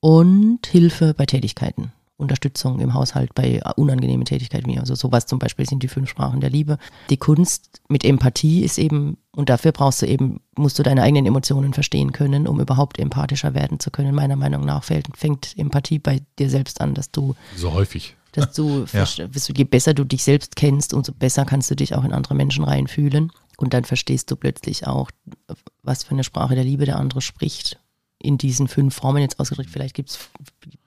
Und 0.00 0.66
Hilfe 0.66 1.14
bei 1.14 1.26
Tätigkeiten. 1.26 1.92
Unterstützung 2.18 2.80
im 2.80 2.94
Haushalt 2.94 3.34
bei 3.34 3.60
unangenehmen 3.76 4.24
Tätigkeiten 4.24 4.70
wie 4.70 4.78
also 4.78 4.94
sowas 4.94 5.26
zum 5.26 5.38
Beispiel 5.38 5.66
sind 5.66 5.82
die 5.82 5.88
fünf 5.88 6.08
Sprachen 6.08 6.40
der 6.40 6.48
Liebe. 6.48 6.78
Die 7.10 7.18
Kunst 7.18 7.82
mit 7.88 8.04
Empathie 8.04 8.62
ist 8.62 8.78
eben 8.78 9.18
und 9.32 9.50
dafür 9.50 9.72
brauchst 9.72 10.00
du 10.00 10.06
eben 10.06 10.40
musst 10.56 10.78
du 10.78 10.82
deine 10.82 11.02
eigenen 11.02 11.26
Emotionen 11.26 11.74
verstehen 11.74 12.12
können, 12.12 12.48
um 12.48 12.58
überhaupt 12.58 12.98
empathischer 12.98 13.52
werden 13.52 13.80
zu 13.80 13.90
können. 13.90 14.14
Meiner 14.14 14.36
Meinung 14.36 14.64
nach 14.64 14.82
fängt 14.82 15.58
Empathie 15.58 15.98
bei 15.98 16.22
dir 16.38 16.48
selbst 16.48 16.80
an, 16.80 16.94
dass 16.94 17.10
du 17.10 17.34
so 17.54 17.74
häufig 17.74 18.15
dass 18.36 18.52
du, 18.52 18.84
ja. 18.92 19.04
je 19.54 19.64
besser 19.64 19.94
du 19.94 20.04
dich 20.04 20.24
selbst 20.24 20.56
kennst, 20.56 20.94
umso 20.94 21.12
besser 21.12 21.44
kannst 21.44 21.70
du 21.70 21.76
dich 21.76 21.94
auch 21.94 22.04
in 22.04 22.12
andere 22.12 22.34
Menschen 22.34 22.64
reinfühlen. 22.64 23.32
Und 23.56 23.72
dann 23.72 23.84
verstehst 23.84 24.30
du 24.30 24.36
plötzlich 24.36 24.86
auch, 24.86 25.10
was 25.82 26.04
für 26.04 26.12
eine 26.12 26.24
Sprache 26.24 26.54
der 26.54 26.64
Liebe 26.64 26.84
der 26.84 26.98
andere 26.98 27.22
spricht 27.22 27.78
in 28.18 28.38
diesen 28.38 28.68
fünf 28.68 28.94
Formen 28.94 29.22
jetzt 29.22 29.38
ausgedrückt. 29.38 29.70
Vielleicht 29.70 29.94
gibt 29.94 30.10
es 30.10 30.18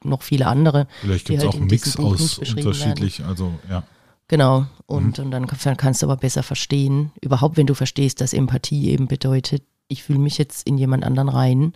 noch 0.03 0.22
viele 0.22 0.48
andere. 0.48 0.88
Vielleicht 1.01 1.27
gibt 1.27 1.39
es 1.39 1.46
halt 1.46 1.56
auch 1.56 1.60
einen 1.60 1.68
Mix 1.68 1.98
aus 1.98 2.38
unterschiedlich, 2.39 3.20
werden. 3.20 3.29
also 3.29 3.53
ja. 3.70 3.84
Genau, 4.27 4.68
und, 4.86 5.18
mhm. 5.18 5.25
und 5.25 5.32
dann 5.32 5.48
kannst 5.48 6.01
du 6.01 6.06
aber 6.06 6.18
besser 6.18 6.44
verstehen, 6.44 7.12
überhaupt 7.22 7.58
wenn 7.58 7.65
du 7.65 7.74
verstehst, 7.74 8.22
dass 8.22 8.34
Empathie 8.34 8.89
eben 8.89 9.08
bedeutet, 9.08 9.63
ich 9.88 10.03
fühle 10.03 10.20
mich 10.20 10.38
jetzt 10.38 10.68
in 10.68 10.77
jemand 10.77 11.03
anderen 11.03 11.29
rein. 11.29 11.74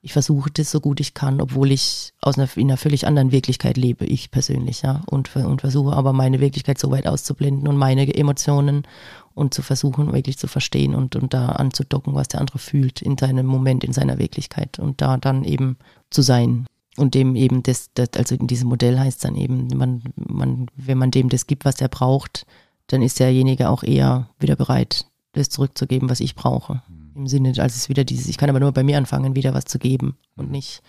Ich 0.00 0.12
versuche 0.12 0.50
das 0.50 0.70
so 0.70 0.80
gut 0.80 1.00
ich 1.00 1.14
kann, 1.14 1.40
obwohl 1.40 1.72
ich 1.72 2.12
aus 2.20 2.38
einer, 2.38 2.48
in 2.56 2.68
einer 2.68 2.76
völlig 2.76 3.06
anderen 3.06 3.32
Wirklichkeit 3.32 3.76
lebe, 3.76 4.04
ich 4.04 4.30
persönlich, 4.30 4.82
ja. 4.82 5.02
Und, 5.06 5.34
und 5.34 5.60
versuche 5.60 5.94
aber 5.94 6.12
meine 6.12 6.40
Wirklichkeit 6.40 6.78
so 6.78 6.90
weit 6.90 7.06
auszublenden 7.06 7.66
und 7.66 7.76
meine 7.76 8.14
Emotionen 8.14 8.86
und 9.34 9.54
zu 9.54 9.62
versuchen, 9.62 10.12
wirklich 10.12 10.38
zu 10.38 10.46
verstehen 10.46 10.94
und, 10.94 11.16
und 11.16 11.34
da 11.34 11.46
anzudocken, 11.46 12.14
was 12.14 12.28
der 12.28 12.40
andere 12.40 12.58
fühlt 12.58 13.02
in 13.02 13.16
seinem 13.18 13.46
Moment, 13.46 13.84
in 13.84 13.92
seiner 13.92 14.18
Wirklichkeit 14.18 14.78
und 14.78 15.00
da 15.00 15.16
dann 15.16 15.44
eben 15.44 15.76
zu 16.10 16.22
sein. 16.22 16.66
Und 16.96 17.14
dem 17.14 17.36
eben 17.36 17.62
das, 17.62 17.90
das 17.94 18.10
also 18.16 18.34
in 18.34 18.48
diesem 18.48 18.68
Modell 18.68 18.98
heißt 18.98 19.24
dann 19.24 19.36
eben, 19.36 19.68
man, 19.68 20.02
man, 20.16 20.66
wenn 20.74 20.98
man 20.98 21.12
dem 21.12 21.28
das 21.28 21.46
gibt, 21.46 21.64
was 21.64 21.80
er 21.80 21.88
braucht, 21.88 22.46
dann 22.88 23.02
ist 23.02 23.20
derjenige 23.20 23.68
auch 23.68 23.84
eher 23.84 24.28
wieder 24.40 24.56
bereit, 24.56 25.06
das 25.32 25.48
zurückzugeben, 25.50 26.10
was 26.10 26.20
ich 26.20 26.34
brauche. 26.34 26.82
Im 27.18 27.26
Sinne, 27.26 27.52
als 27.58 27.74
es 27.74 27.88
wieder 27.88 28.04
dieses, 28.04 28.28
ich 28.28 28.38
kann 28.38 28.48
aber 28.48 28.60
nur 28.60 28.70
bei 28.70 28.84
mir 28.84 28.96
anfangen, 28.96 29.34
wieder 29.34 29.52
was 29.52 29.64
zu 29.64 29.80
geben 29.80 30.16
und 30.36 30.52
nicht 30.52 30.82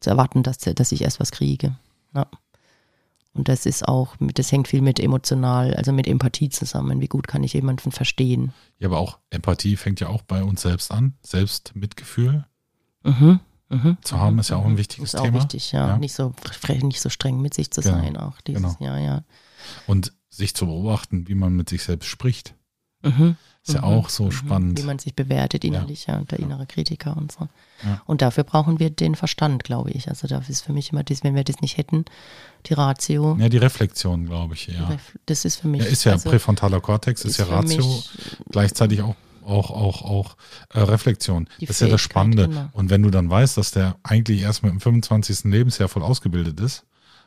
zu 0.00 0.08
erwarten, 0.08 0.42
dass, 0.42 0.56
dass 0.56 0.92
ich 0.92 1.02
erst 1.02 1.20
was 1.20 1.30
kriege. 1.30 1.76
Ja. 2.14 2.26
Und 3.34 3.48
das 3.48 3.66
ist 3.66 3.86
auch, 3.86 4.16
das 4.18 4.50
hängt 4.50 4.68
viel 4.68 4.80
mit 4.80 4.98
emotional, 4.98 5.74
also 5.74 5.92
mit 5.92 6.06
Empathie 6.06 6.48
zusammen. 6.48 7.02
Wie 7.02 7.08
gut 7.08 7.28
kann 7.28 7.44
ich 7.44 7.52
jemanden 7.52 7.92
verstehen? 7.92 8.54
Ja, 8.78 8.88
aber 8.88 8.98
auch 8.98 9.18
Empathie 9.28 9.76
fängt 9.76 10.00
ja 10.00 10.08
auch 10.08 10.22
bei 10.22 10.42
uns 10.42 10.62
selbst 10.62 10.90
an. 10.90 11.18
Selbstmitgefühl 11.20 12.46
mhm, 13.02 13.40
mh, 13.68 13.98
zu 14.02 14.18
haben 14.18 14.38
ist 14.38 14.48
ja 14.48 14.56
auch 14.56 14.64
ein 14.64 14.78
wichtiges 14.78 15.10
Thema. 15.10 15.20
Ist 15.20 15.20
auch 15.20 15.26
Thema. 15.26 15.42
wichtig, 15.42 15.72
ja. 15.72 15.88
ja. 15.88 15.98
Nicht, 15.98 16.14
so, 16.14 16.32
nicht 16.80 17.00
so 17.02 17.10
streng 17.10 17.42
mit 17.42 17.52
sich 17.52 17.70
zu 17.70 17.82
genau. 17.82 17.96
sein, 17.96 18.16
auch 18.16 18.40
dieses 18.40 18.78
genau. 18.78 18.90
Jahr, 18.90 18.98
ja. 18.98 19.24
Und 19.86 20.14
sich 20.30 20.54
zu 20.54 20.64
beobachten, 20.64 21.28
wie 21.28 21.34
man 21.34 21.54
mit 21.54 21.68
sich 21.68 21.82
selbst 21.82 22.06
spricht. 22.06 22.54
Mhm. 23.02 23.36
Ist 23.66 23.74
ja 23.74 23.80
mhm. 23.80 23.86
auch 23.86 24.08
so 24.10 24.24
mhm. 24.24 24.32
spannend. 24.32 24.78
Wie 24.78 24.84
man 24.84 24.98
sich 24.98 25.14
bewertet 25.14 25.64
innerlich, 25.64 26.06
ja, 26.06 26.18
ja 26.18 26.24
der 26.24 26.38
innere 26.38 26.66
Kritiker 26.66 27.16
und 27.16 27.32
so. 27.32 27.48
Ja. 27.82 28.02
Und 28.04 28.20
dafür 28.20 28.44
brauchen 28.44 28.78
wir 28.78 28.90
den 28.90 29.14
Verstand, 29.14 29.64
glaube 29.64 29.90
ich. 29.90 30.08
Also 30.08 30.28
das 30.28 30.50
ist 30.50 30.60
für 30.60 30.74
mich 30.74 30.92
immer 30.92 31.02
das, 31.02 31.24
wenn 31.24 31.34
wir 31.34 31.44
das 31.44 31.62
nicht 31.62 31.78
hätten, 31.78 32.04
die 32.66 32.74
Ratio. 32.74 33.36
Ja, 33.40 33.48
die 33.48 33.56
Reflexion, 33.56 34.26
glaube 34.26 34.52
ich, 34.52 34.66
ja. 34.66 34.96
Das 35.24 35.46
ist 35.46 35.56
für 35.56 35.68
mich. 35.68 35.82
Ja, 35.82 35.86
ist 35.88 36.04
ja 36.04 36.12
also, 36.12 36.28
präfrontaler 36.28 36.80
Kortex, 36.82 37.22
ist, 37.24 37.32
ist 37.32 37.36
ja 37.38 37.46
Ratio, 37.46 38.02
gleichzeitig 38.50 39.00
auch 39.02 39.14
auch, 39.46 39.70
auch, 39.70 40.02
auch 40.02 40.36
äh, 40.72 40.80
Reflexion. 40.80 41.48
das 41.60 41.70
ist 41.70 41.80
ja 41.80 41.88
das 41.88 42.00
Spannende. 42.00 42.48
Genau. 42.48 42.68
Und 42.72 42.88
wenn 42.88 43.02
du 43.02 43.10
dann 43.10 43.28
weißt, 43.28 43.58
dass 43.58 43.72
der 43.72 43.96
eigentlich 44.02 44.40
erst 44.40 44.62
mit 44.62 44.72
dem 44.72 44.80
25. 44.80 45.44
Lebensjahr 45.44 45.90
voll 45.90 46.02
ausgebildet 46.02 46.58
ist, 46.60 46.84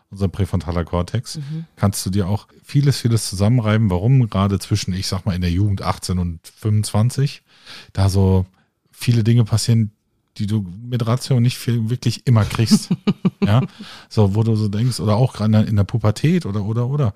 unser 0.10 0.28
präfrontaler 0.28 0.86
Kortex, 0.86 1.38
mhm. 1.38 1.66
kannst 1.76 2.06
du 2.06 2.10
dir 2.10 2.28
auch 2.28 2.48
vieles, 2.64 3.00
vieles 3.00 3.30
zusammenreiben, 3.30 3.90
warum 3.90 4.30
gerade 4.30 4.60
zwischen, 4.60 4.94
ich 4.94 5.08
sag 5.08 5.26
mal, 5.26 5.36
in 5.36 5.42
der 5.42 5.52
Jugend 5.52 5.82
18 5.82 6.18
und 6.18 6.40
25 6.48 7.44
da 7.94 8.10
so 8.10 8.46
viele 8.92 9.24
Dinge 9.24 9.44
passieren, 9.44 9.92
die 10.38 10.48
du 10.48 10.66
mit 10.82 11.06
Ratio 11.06 11.40
nicht 11.40 11.58
viel, 11.58 11.90
wirklich 11.90 12.26
immer 12.28 12.46
kriegst. 12.46 12.90
ja, 13.44 13.62
so, 14.08 14.36
wo 14.36 14.44
du 14.44 14.56
so 14.56 14.68
denkst, 14.68 15.00
oder 15.00 15.16
auch 15.16 15.34
gerade 15.34 15.62
in 15.62 15.76
der 15.76 15.84
Pubertät 15.84 16.46
oder, 16.46 16.64
oder, 16.64 16.88
oder. 16.88 17.14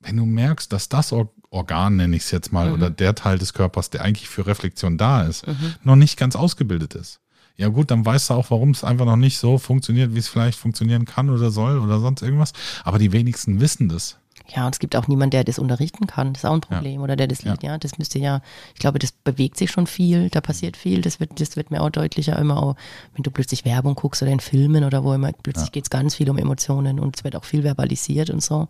Wenn 0.00 0.16
du 0.16 0.26
merkst, 0.26 0.72
dass 0.72 0.88
das 0.88 1.14
Organ, 1.50 1.96
nenne 1.96 2.16
ich 2.16 2.24
es 2.24 2.30
jetzt 2.30 2.52
mal, 2.52 2.68
mhm. 2.68 2.74
oder 2.74 2.90
der 2.90 3.14
Teil 3.14 3.38
des 3.38 3.54
Körpers, 3.54 3.90
der 3.90 4.02
eigentlich 4.02 4.28
für 4.28 4.46
Reflexion 4.46 4.98
da 4.98 5.22
ist, 5.22 5.46
mhm. 5.46 5.74
noch 5.84 5.96
nicht 5.96 6.18
ganz 6.18 6.36
ausgebildet 6.36 6.94
ist 6.94 7.20
ja 7.56 7.68
gut, 7.68 7.90
dann 7.90 8.04
weißt 8.04 8.30
du 8.30 8.34
auch, 8.34 8.50
warum 8.50 8.70
es 8.70 8.82
einfach 8.82 9.06
noch 9.06 9.16
nicht 9.16 9.38
so 9.38 9.58
funktioniert, 9.58 10.14
wie 10.14 10.18
es 10.18 10.28
vielleicht 10.28 10.58
funktionieren 10.58 11.04
kann 11.04 11.30
oder 11.30 11.50
soll 11.50 11.78
oder 11.78 12.00
sonst 12.00 12.22
irgendwas. 12.22 12.52
Aber 12.82 12.98
die 12.98 13.12
wenigsten 13.12 13.60
wissen 13.60 13.88
das. 13.88 14.18
Ja, 14.48 14.66
und 14.66 14.74
es 14.74 14.78
gibt 14.78 14.94
auch 14.94 15.08
niemanden, 15.08 15.30
der 15.30 15.44
das 15.44 15.58
unterrichten 15.58 16.06
kann. 16.06 16.34
Das 16.34 16.42
ist 16.42 16.50
auch 16.50 16.54
ein 16.54 16.60
Problem. 16.60 16.96
Ja. 16.96 17.00
Oder 17.00 17.16
der 17.16 17.28
das 17.28 17.42
ja. 17.42 17.56
ja, 17.62 17.78
das 17.78 17.96
müsste 17.96 18.18
ja, 18.18 18.42
ich 18.74 18.80
glaube, 18.80 18.98
das 18.98 19.12
bewegt 19.12 19.56
sich 19.56 19.70
schon 19.70 19.86
viel, 19.86 20.28
da 20.28 20.40
passiert 20.40 20.76
viel. 20.76 21.00
Das 21.00 21.18
wird, 21.18 21.40
das 21.40 21.56
wird 21.56 21.70
mir 21.70 21.80
auch 21.80 21.90
deutlicher 21.90 22.38
immer 22.38 22.62
auch, 22.62 22.76
wenn 23.14 23.22
du 23.22 23.30
plötzlich 23.30 23.64
Werbung 23.64 23.94
guckst 23.94 24.22
oder 24.22 24.32
in 24.32 24.40
Filmen 24.40 24.84
oder 24.84 25.02
wo 25.02 25.14
immer, 25.14 25.32
plötzlich 25.32 25.68
ja. 25.68 25.72
geht 25.72 25.84
es 25.84 25.90
ganz 25.90 26.16
viel 26.16 26.28
um 26.28 26.36
Emotionen 26.36 27.00
und 27.00 27.16
es 27.16 27.24
wird 27.24 27.36
auch 27.36 27.44
viel 27.44 27.62
verbalisiert 27.62 28.28
und 28.30 28.42
so. 28.42 28.68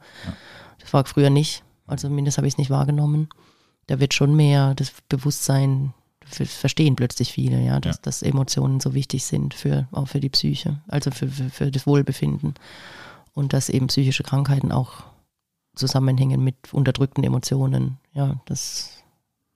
Das 0.78 0.92
war 0.92 1.04
früher 1.06 1.30
nicht. 1.30 1.64
Also 1.86 2.08
zumindest 2.08 2.38
habe 2.38 2.46
ich 2.46 2.54
es 2.54 2.58
nicht 2.58 2.70
wahrgenommen. 2.70 3.28
Da 3.88 3.98
wird 3.98 4.14
schon 4.14 4.36
mehr 4.36 4.74
das 4.74 4.92
Bewusstsein 5.08 5.92
verstehen 6.26 6.96
plötzlich 6.96 7.32
viele, 7.32 7.60
ja, 7.60 7.80
dass, 7.80 7.96
ja. 7.96 8.02
dass 8.02 8.22
Emotionen 8.22 8.80
so 8.80 8.94
wichtig 8.94 9.24
sind 9.24 9.54
für, 9.54 9.88
auch 9.92 10.08
für 10.08 10.20
die 10.20 10.30
Psyche, 10.30 10.80
also 10.88 11.10
für, 11.10 11.28
für, 11.28 11.50
für 11.50 11.70
das 11.70 11.86
Wohlbefinden. 11.86 12.54
Und 13.34 13.52
dass 13.52 13.68
eben 13.68 13.88
psychische 13.88 14.22
Krankheiten 14.22 14.72
auch 14.72 15.04
zusammenhängen 15.74 16.42
mit 16.42 16.72
unterdrückten 16.72 17.24
Emotionen, 17.24 17.98
ja, 18.12 18.40
das 18.46 19.02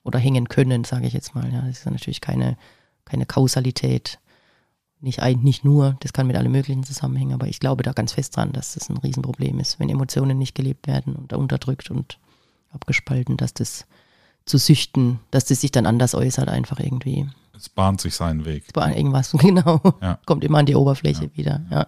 oder 0.02 0.18
hängen 0.18 0.48
können, 0.48 0.85
sage 0.85 1.07
ich 1.07 1.12
jetzt 1.12 1.35
mal. 1.35 1.52
Ja, 1.52 1.61
das 1.61 1.81
ist 1.81 1.87
natürlich 1.87 2.20
keine, 2.20 2.57
keine 3.04 3.26
Kausalität. 3.26 4.18
Nicht, 5.00 5.20
ein, 5.20 5.40
nicht 5.40 5.64
nur, 5.64 5.96
das 6.00 6.12
kann 6.12 6.26
mit 6.26 6.37
allem 6.37 6.50
Möglichen 6.50 6.83
zusammenhängen, 6.83 7.35
aber 7.35 7.46
ich 7.46 7.61
glaube 7.61 7.85
da 7.85 7.92
ganz 7.92 8.12
fest 8.12 8.37
dran, 8.37 8.52
dass 8.52 8.74
das 8.74 8.88
ein 8.88 8.96
Riesenproblem 8.96 9.61
ist, 9.61 9.78
wenn 9.78 9.88
Emotionen 9.88 10.38
nicht 10.38 10.57
gelebt 10.57 10.88
werden 10.88 11.14
und 11.14 11.33
unterdrückt 11.33 11.90
und 11.90 12.18
abgespalten, 12.70 13.37
dass 13.37 13.54
das 13.54 13.87
zu 14.48 14.58
süchten, 14.58 15.20
dass 15.30 15.44
das 15.44 15.61
sich 15.61 15.70
dann 15.70 15.87
anders 15.87 16.14
äußert, 16.14 16.48
einfach 16.48 16.80
irgendwie. 16.80 17.28
Es 17.56 17.68
bahnt 17.68 18.00
sich 18.00 18.14
seinen 18.14 18.44
Weg. 18.44 18.64
Es 18.66 18.72
bahnt 18.72 18.96
irgendwas, 18.96 19.32
genau. 19.38 19.80
Ja. 20.00 20.18
Kommt 20.26 20.44
immer 20.44 20.58
an 20.58 20.66
die 20.66 20.76
Oberfläche 20.76 21.24
ja. 21.24 21.37
wieder, 21.37 21.66
ja. 21.70 21.87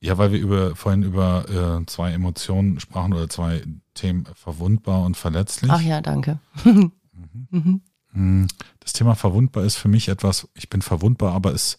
Ja, 0.00 0.18
weil 0.18 0.32
wir 0.32 0.38
über, 0.38 0.76
vorhin 0.76 1.02
über 1.02 1.80
äh, 1.80 1.86
zwei 1.86 2.12
Emotionen 2.12 2.78
sprachen 2.78 3.14
oder 3.14 3.28
zwei 3.30 3.62
Themen 3.94 4.26
verwundbar 4.34 5.02
und 5.02 5.16
verletzlich. 5.16 5.70
Ach 5.70 5.80
ja, 5.80 6.02
danke. 6.02 6.38
mhm. 6.64 7.80
mhm. 8.12 8.48
Das 8.80 8.92
Thema 8.92 9.14
verwundbar 9.14 9.64
ist 9.64 9.76
für 9.76 9.88
mich 9.88 10.08
etwas, 10.08 10.46
ich 10.52 10.68
bin 10.68 10.82
verwundbar, 10.82 11.32
aber 11.32 11.52
es, 11.54 11.78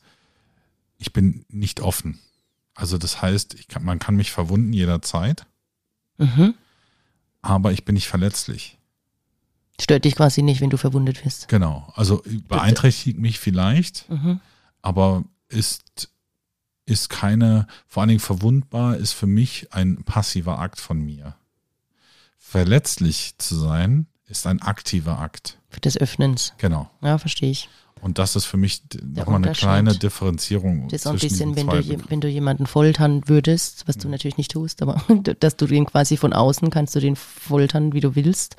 ich 0.98 1.14
bin 1.14 1.46
nicht 1.50 1.82
offen. 1.82 2.20
Also 2.74 2.98
das 2.98 3.22
heißt, 3.22 3.70
kann, 3.70 3.84
man 3.84 4.00
kann 4.00 4.16
mich 4.16 4.32
verwunden 4.32 4.74
jederzeit, 4.74 5.46
mhm. 6.18 6.56
aber 7.44 7.74
ich 7.74 7.86
bin 7.86 7.94
nicht 7.94 8.08
verletzlich. 8.08 8.80
Stört 9.80 10.06
dich 10.06 10.16
quasi 10.16 10.42
nicht, 10.42 10.62
wenn 10.62 10.70
du 10.70 10.78
verwundet 10.78 11.26
wirst. 11.26 11.48
Genau. 11.48 11.92
Also 11.96 12.24
beeinträchtigt 12.48 13.18
mich 13.20 13.40
vielleicht, 13.40 14.10
mhm. 14.10 14.40
aber 14.82 15.24
ist, 15.50 16.10
ist 16.86 17.10
keine, 17.10 17.68
vor 17.88 18.02
allen 18.02 18.10
Dingen 18.10 18.20
verwundbar, 18.20 18.98
ist 18.98 19.14
für 19.14 19.28
mich 19.28 19.74
ein 19.74 20.04
passiver 20.04 20.60
Akt 20.60 20.80
von 20.80 21.00
mir. 21.00 21.36
Verletzlich 22.38 23.36
zu 23.38 23.56
sein, 23.56 24.08
ist 24.28 24.48
ein 24.48 24.62
aktiver 24.62 25.20
Akt. 25.20 25.58
Des 25.84 25.98
Öffnens. 25.98 26.54
Genau. 26.58 26.90
Ja, 27.02 27.18
verstehe 27.18 27.52
ich. 27.52 27.70
Und 28.02 28.20
das 28.20 28.36
ist 28.36 28.46
für 28.46 28.58
mich 28.58 28.84
nochmal 29.02 29.44
eine 29.44 29.54
kleine 29.54 29.96
Differenzierung. 29.96 30.90
Das 30.90 31.02
ist 31.02 31.08
auch 31.08 31.14
ein 31.14 31.20
bisschen, 31.20 31.56
wenn 31.56 31.68
du, 31.68 32.10
wenn 32.10 32.22
du 32.22 32.28
jemanden 32.28 32.68
foltern 32.68 33.24
würdest, 33.28 33.88
was 33.88 33.98
du 33.98 34.10
natürlich 34.10 34.38
nicht 34.38 34.52
tust, 34.52 34.82
aber 34.82 35.02
dass 35.40 35.56
du 35.56 35.66
den 35.66 35.86
quasi 35.86 36.16
von 36.16 36.34
außen 36.34 36.70
kannst 36.70 36.96
du 36.96 37.00
den 37.00 37.16
foltern, 37.16 37.94
wie 37.94 38.02
du 38.02 38.16
willst. 38.16 38.58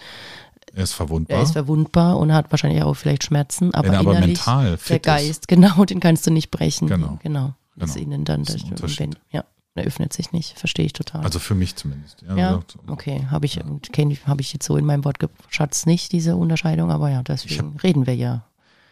Er 0.77 0.83
ist 0.83 0.93
verwundbar. 0.93 1.39
Er 1.39 1.43
ist 1.43 1.53
verwundbar 1.53 2.19
und 2.19 2.35
hat 2.35 2.51
wahrscheinlich 2.51 2.83
auch 2.83 2.93
vielleicht 2.93 3.25
Schmerzen, 3.25 3.73
aber, 3.73 3.89
Wenn 3.89 3.95
er 3.95 4.01
aber 4.01 4.21
mental 4.21 4.77
fit 4.77 4.91
der 4.91 5.15
Geist, 5.15 5.31
ist. 5.31 5.49
genau, 5.49 5.87
den 5.87 6.01
kannst 6.01 6.27
du 6.27 6.31
nicht 6.31 6.51
brechen. 6.51 6.87
Genau. 6.87 7.19
Genau. 7.23 7.55
Genau. 7.75 7.87
ist 7.87 7.97
ihnen 7.97 8.27
dann, 8.27 8.45
das 8.45 8.99
wenn, 8.99 9.17
ja, 9.31 9.45
er 9.75 9.85
öffnet 9.85 10.13
sich 10.13 10.33
nicht, 10.33 10.59
verstehe 10.59 10.85
ich 10.85 10.93
total. 10.93 11.23
Also 11.23 11.39
für 11.39 11.55
mich 11.55 11.77
zumindest. 11.77 12.23
Ja, 12.29 12.37
ja 12.37 12.63
okay, 12.89 13.27
habe 13.31 13.47
ich, 13.47 13.55
ja. 13.55 13.65
habe 14.27 14.41
ich 14.43 14.53
jetzt 14.53 14.67
so 14.67 14.77
in 14.77 14.85
meinem 14.85 15.07
Wortschatz 15.07 15.87
nicht 15.87 16.13
diese 16.13 16.37
Unterscheidung, 16.37 16.91
aber 16.91 17.09
ja, 17.09 17.23
deswegen 17.23 17.75
hab, 17.75 17.83
reden 17.83 18.07
wir 18.07 18.15
ja. 18.15 18.45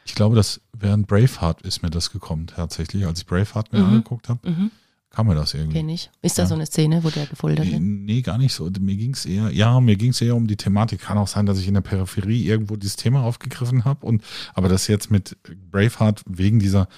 Ich 0.06 0.14
glaube, 0.14 0.36
dass 0.36 0.62
während 0.72 1.06
Braveheart 1.06 1.60
ist 1.62 1.82
mir 1.82 1.90
das 1.90 2.10
gekommen 2.10 2.46
tatsächlich, 2.46 3.06
als 3.06 3.20
ich 3.20 3.26
Braveheart 3.26 3.74
mir 3.74 3.80
mhm. 3.80 3.88
angeguckt 3.88 4.30
habe. 4.30 4.50
Mhm 4.50 4.70
kam 5.14 5.28
mir 5.28 5.34
das 5.34 5.54
irgendwie. 5.54 5.78
Kenn 5.78 5.88
ich. 5.88 6.10
Ist 6.22 6.38
da 6.38 6.46
so 6.46 6.54
eine 6.54 6.66
Szene, 6.66 7.04
wo 7.04 7.10
der 7.10 7.26
gefoltert 7.26 7.70
wird? 7.70 7.80
nee, 7.80 8.20
gar 8.22 8.38
nicht 8.38 8.52
so. 8.52 8.70
Mir 8.80 8.96
ging 8.96 9.12
es 9.12 9.26
eher, 9.26 9.50
ja, 9.50 9.80
mir 9.80 9.96
ging 9.96 10.10
es 10.10 10.20
eher 10.20 10.34
um 10.34 10.46
die 10.46 10.56
Thematik. 10.56 11.00
Kann 11.00 11.18
auch 11.18 11.28
sein, 11.28 11.46
dass 11.46 11.58
ich 11.58 11.68
in 11.68 11.74
der 11.74 11.82
Peripherie 11.82 12.44
irgendwo 12.44 12.76
dieses 12.76 12.96
Thema 12.96 13.22
aufgegriffen 13.22 13.84
habe. 13.84 14.04
Und 14.04 14.22
aber 14.54 14.68
das 14.68 14.88
jetzt 14.88 15.10
mit 15.10 15.36
Braveheart 15.70 16.22
wegen 16.26 16.58
dieser, 16.58 16.88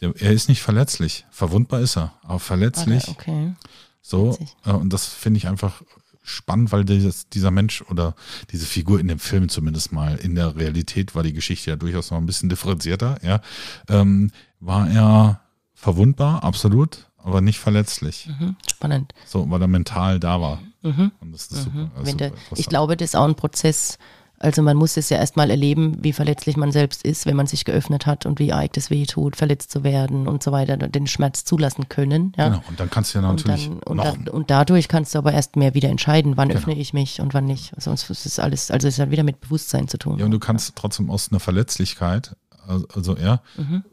er 0.00 0.32
ist 0.32 0.48
nicht 0.48 0.62
verletzlich. 0.62 1.26
Verwundbar 1.30 1.80
ist 1.80 1.96
er, 1.96 2.14
aber 2.22 2.38
verletzlich. 2.38 3.08
Warte, 3.08 3.10
okay. 3.10 3.52
So, 4.00 4.38
äh, 4.64 4.72
und 4.72 4.92
das 4.92 5.06
finde 5.06 5.38
ich 5.38 5.48
einfach 5.48 5.82
spannend, 6.22 6.70
weil 6.70 6.84
dieses, 6.84 7.28
dieser 7.28 7.50
Mensch 7.50 7.82
oder 7.82 8.14
diese 8.50 8.66
Figur 8.66 9.00
in 9.00 9.08
dem 9.08 9.18
Film 9.18 9.48
zumindest 9.48 9.92
mal, 9.92 10.16
in 10.16 10.34
der 10.34 10.56
Realität 10.56 11.14
war 11.14 11.22
die 11.22 11.32
Geschichte 11.32 11.70
ja 11.70 11.76
durchaus 11.76 12.10
noch 12.10 12.18
ein 12.18 12.26
bisschen 12.26 12.48
differenzierter, 12.48 13.18
ja, 13.22 13.40
ähm, 13.88 14.30
war 14.60 14.88
er 14.88 15.40
verwundbar, 15.74 16.44
absolut, 16.44 17.10
aber 17.24 17.40
nicht 17.40 17.58
verletzlich. 17.58 18.28
Mhm. 18.38 18.56
Spannend. 18.70 19.12
So, 19.26 19.48
weil 19.50 19.60
er 19.60 19.68
mental 19.68 20.18
da 20.20 20.40
war. 20.40 20.60
Mhm. 20.82 21.12
Und 21.20 21.32
das 21.32 21.42
ist 21.46 21.62
super. 21.64 21.90
das 21.94 22.02
ist 22.02 22.08
Wenn 22.08 22.18
der, 22.18 22.28
super 22.30 22.40
ich 22.56 22.66
glaube, 22.66 22.96
das 22.96 23.10
ist 23.10 23.14
auch 23.16 23.24
ein 23.28 23.34
Prozess. 23.36 23.98
Also 24.38 24.60
man 24.60 24.76
muss 24.76 24.96
es 24.96 25.08
ja 25.08 25.18
erstmal 25.18 25.50
erleben, 25.50 25.98
wie 26.02 26.12
verletzlich 26.12 26.56
man 26.56 26.72
selbst 26.72 27.04
ist, 27.04 27.26
wenn 27.26 27.36
man 27.36 27.46
sich 27.46 27.64
geöffnet 27.64 28.06
hat 28.06 28.26
und 28.26 28.40
wie 28.40 28.52
arg 28.52 28.72
das 28.72 28.90
weh 28.90 29.06
tut, 29.06 29.36
verletzt 29.36 29.70
zu 29.70 29.84
werden 29.84 30.26
und 30.26 30.42
so 30.42 30.50
weiter, 30.50 30.76
den 30.76 31.06
Schmerz 31.06 31.44
zulassen 31.44 31.88
können. 31.88 32.32
Ja? 32.36 32.48
Genau, 32.48 32.62
und 32.68 32.80
dann 32.80 32.90
kannst 32.90 33.14
du 33.14 33.20
ja 33.20 33.28
Und, 33.28 33.36
natürlich 33.36 33.68
dann, 33.68 33.78
und, 33.84 33.96
noch, 33.98 34.04
dann, 34.04 34.26
und 34.26 34.50
dadurch 34.50 34.88
kannst 34.88 35.14
du 35.14 35.18
aber 35.18 35.32
erst 35.32 35.54
mehr 35.54 35.74
wieder 35.74 35.90
entscheiden, 35.90 36.36
wann 36.36 36.48
Genau. 36.48 36.58
öffne 36.58 36.74
ich 36.76 36.92
mich 36.92 37.20
und 37.20 37.34
wann 37.34 37.44
nicht. 37.44 37.72
Sonst 37.80 38.10
ist 38.10 38.26
es 38.26 38.40
alles, 38.40 38.72
also 38.72 38.88
es 38.88 38.98
hat 38.98 39.12
wieder 39.12 39.22
mit 39.22 39.40
Bewusstsein 39.40 39.86
zu 39.86 39.96
tun. 39.96 40.18
ja, 40.18 40.24
und 40.24 40.32
du 40.32 40.40
kannst 40.40 40.74
trotzdem 40.74 41.08
aus 41.08 41.30
einer 41.30 41.38
Verletzlichkeit, 41.38 42.34
also, 42.66 42.88
also 42.92 43.16
ja, 43.18 43.42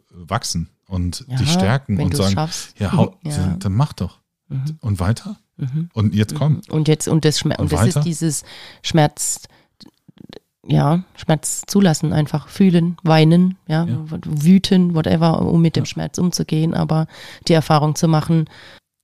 wachsen 0.10 0.70
und 0.90 1.22
Mhm. 1.28 1.32
Ja, 1.34 1.38
dich 1.40 1.52
stärken 1.52 2.02
und 2.02 2.16
sagen, 2.16 2.34
schaffst. 2.34 2.78
ja, 2.80 2.92
hau, 2.92 3.16
Ja. 3.24 3.38
Mhm. 3.48 3.60
dann 3.60 3.74
mach 3.74 3.94
doch. 3.94 4.20
Und 4.82 5.00
weiter? 5.00 5.38
Und 5.94 6.16
jetzt 6.16 6.34
komm. 6.36 6.62
Und 6.70 6.88
jetzt, 6.88 7.08
und 7.08 7.24
das, 7.26 7.38
Schmer 7.40 7.60
Und 7.60 7.66
und 7.66 7.72
das 7.74 7.82
weiter? 7.82 8.00
ist 8.00 8.06
dieses 8.06 8.44
Schmerz, 8.82 9.42
ja, 10.68 11.04
Schmerz 11.16 11.64
zulassen, 11.68 12.14
einfach 12.14 12.48
fühlen, 12.48 12.98
weinen, 13.04 13.58
ja, 13.68 13.86
Ja. 13.86 14.06
wüten, 14.26 14.96
whatever, 14.96 15.42
um 15.42 15.62
mit 15.62 15.76
dem 15.76 15.86
Schmerz 15.86 16.18
umzugehen, 16.18 16.74
aber 16.74 17.08
die 17.48 17.54
Erfahrung 17.54 17.96
zu 17.96 18.08
machen, 18.08 18.46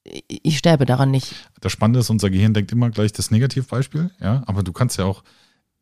ich- 0.03 0.23
ich 0.43 0.57
sterbe 0.57 0.85
daran 0.85 1.11
nicht. 1.11 1.33
Das 1.61 1.71
Spannende 1.71 1.99
ist, 1.99 2.09
unser 2.09 2.29
Gehirn 2.29 2.53
denkt 2.53 2.71
immer 2.71 2.89
gleich 2.89 3.11
das 3.13 3.31
Negativbeispiel, 3.31 4.11
ja, 4.21 4.43
aber 4.45 4.63
du 4.63 4.71
kannst 4.73 4.97
ja 4.97 5.05
auch, 5.05 5.23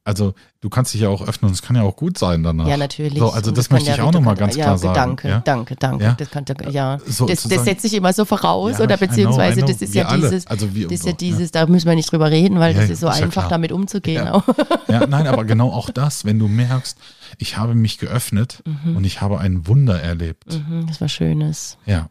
also 0.05 0.33
du 0.59 0.69
kannst 0.69 0.93
dich 0.93 1.01
ja 1.01 1.09
auch 1.09 1.21
öffnen 1.25 1.47
und 1.49 1.53
es 1.53 1.61
kann 1.61 1.75
ja 1.77 1.83
auch 1.83 1.95
gut 1.95 2.17
sein 2.17 2.43
danach. 2.43 2.67
Ja, 2.67 2.75
natürlich. 2.77 3.19
So, 3.19 3.29
also 3.31 3.49
Und 3.51 3.57
das 3.57 3.69
kann 3.69 3.75
möchte 3.77 3.89
ja 3.89 3.95
ich 3.95 4.01
auch 4.01 4.11
nochmal 4.11 4.35
ganz 4.35 4.55
ja, 4.55 4.65
klar 4.65 4.77
sagen. 4.77 4.93
Danke, 4.95 5.27
ja? 5.29 5.39
danke, 5.39 5.75
danke. 5.77 6.03
Ja. 6.03 6.13
Das, 6.17 6.29
kann, 6.29 6.45
ja. 6.71 6.97
So 7.05 7.25
das, 7.25 7.43
das 7.43 7.63
setzt 7.63 7.83
sich 7.83 7.93
immer 7.93 8.11
so 8.11 8.25
voraus, 8.25 8.79
Ja, 8.79 8.83
oder 8.83 8.95
I 8.95 8.97
know, 8.97 9.07
beziehungsweise 9.07 9.59
I 9.59 9.63
know. 9.63 9.71
das 9.71 9.81
ist 9.81 9.93
Wir 9.93 10.01
ja 10.03 10.15
dieses, 10.17 10.47
Also 10.47 10.75
wir 10.75 10.87
das 10.87 10.99
ist 10.99 11.05
ja 11.05 11.11
und 11.11 11.21
dieses, 11.21 11.51
da 11.51 11.65
müssen 11.67 11.87
wir 11.87 11.95
nicht 11.95 12.11
drüber 12.11 12.29
reden, 12.31 12.59
weil 12.59 12.73
Ja, 12.73 12.79
das 12.81 12.89
ja, 12.89 12.93
ist 12.93 12.99
so 12.99 13.07
ist 13.09 13.19
ja 13.19 13.25
einfach, 13.25 13.47
damit 13.47 13.71
umzugehen 13.71 14.25
Ja. 14.25 14.43
Ja, 14.89 15.07
nein, 15.07 15.25
aber 15.27 15.45
genau 15.45 15.71
auch 15.71 15.89
das, 15.89 16.25
wenn 16.25 16.37
du 16.37 16.47
merkst, 16.49 16.97
ich 17.37 17.57
habe 17.57 17.73
mich 17.73 17.97
geöffnet 17.97 18.61
und 18.95 19.05
ich 19.05 19.21
habe 19.21 19.39
ein 19.39 19.67
Wunder 19.67 20.01
erlebt. 20.01 20.53
Mhm, 20.53 20.85
Das 20.87 20.99
war 21.01 21.07
Schönes. 21.09 21.77
Ja. 21.85 22.09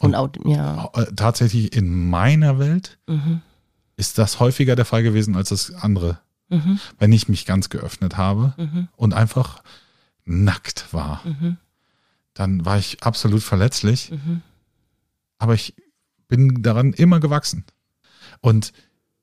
Und 0.00 0.14
auch, 0.14 0.28
ja. 0.44 0.90
Äh, 0.94 1.06
Tatsächlich 1.14 1.74
in 1.76 2.10
meiner 2.10 2.58
Welt 2.58 2.98
Mhm. 3.06 3.42
ist 3.96 4.18
das 4.18 4.40
häufiger 4.40 4.76
der 4.76 4.84
Fall 4.84 5.02
gewesen 5.02 5.36
als 5.36 5.48
das 5.50 5.72
andere. 5.74 6.18
Mhm. 6.48 6.78
Wenn 6.98 7.12
ich 7.12 7.28
mich 7.28 7.46
ganz 7.46 7.68
geöffnet 7.68 8.16
habe 8.16 8.54
Mhm. 8.56 8.88
und 8.96 9.14
einfach 9.14 9.62
nackt 10.24 10.92
war, 10.92 11.20
Mhm. 11.24 11.56
dann 12.34 12.64
war 12.64 12.78
ich 12.78 13.02
absolut 13.02 13.42
verletzlich, 13.42 14.10
Mhm. 14.10 14.42
aber 15.38 15.54
ich 15.54 15.74
bin 16.28 16.62
daran 16.62 16.92
immer 16.92 17.20
gewachsen. 17.20 17.64
Und 18.40 18.72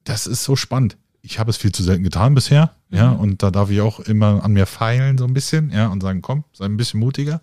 das 0.03 0.27
ist 0.27 0.43
so 0.43 0.55
spannend. 0.55 0.97
Ich 1.21 1.39
habe 1.39 1.49
es 1.49 1.57
viel 1.57 1.71
zu 1.71 1.81
selten 1.83 2.03
getan 2.03 2.35
bisher, 2.35 2.75
ja, 2.89 3.11
Mhm. 3.11 3.19
und 3.19 3.43
da 3.43 3.49
darf 3.51 3.69
ich 3.71 3.81
auch 3.81 3.99
immer 3.99 4.43
an 4.43 4.53
mir 4.53 4.65
feilen 4.67 5.17
so 5.17 5.25
ein 5.25 5.33
bisschen, 5.33 5.71
ja, 5.71 5.87
und 5.87 6.01
sagen, 6.01 6.21
komm, 6.21 6.43
sei 6.53 6.65
ein 6.65 6.77
bisschen 6.77 6.99
mutiger. 6.99 7.41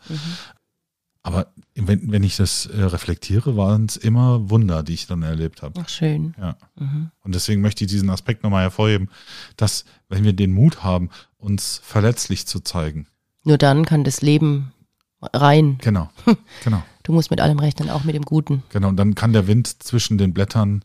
Aber 1.25 1.47
wenn, 1.77 2.11
wenn 2.11 2.25
ich 2.25 2.37
das 2.37 2.67
äh, 2.67 2.83
reflektiere, 2.83 3.57
waren 3.57 3.87
es 3.87 3.97
immer 3.97 4.51
Wunder, 4.51 4.83
die 4.83 4.95
ich 4.95 5.07
dann 5.07 5.23
erlebt 5.23 5.63
habe. 5.63 5.81
Ach, 5.83 5.89
schön. 5.89 6.35
Ja. 6.39 6.57
Mhm. 6.79 7.11
Und 7.23 7.35
deswegen 7.35 7.61
möchte 7.63 7.85
ich 7.85 7.91
diesen 7.91 8.11
Aspekt 8.11 8.43
nochmal 8.43 8.63
hervorheben, 8.63 9.09
dass, 9.57 9.85
wenn 10.09 10.25
wir 10.25 10.33
den 10.33 10.53
Mut 10.53 10.83
haben, 10.83 11.11
uns 11.39 11.81
verletzlich 11.85 12.47
zu 12.47 12.59
zeigen. 12.61 13.07
Nur 13.45 13.57
dann 13.59 13.85
kann 13.85 14.03
das 14.05 14.21
Leben 14.21 14.73
rein. 15.33 15.79
Genau, 15.81 16.11
genau, 16.65 16.83
Du 17.05 17.13
musst 17.13 17.31
mit 17.31 17.41
allem 17.41 17.59
rechnen, 17.59 17.91
auch 17.91 18.05
mit 18.05 18.15
dem 18.17 18.25
Guten. 18.25 18.63
genau. 18.71 18.89
Und 18.89 18.97
dann 18.97 19.15
kann 19.15 19.33
der 19.33 19.47
Wind 19.49 19.83
zwischen 19.83 20.19
den 20.19 20.33
Blättern 20.35 20.85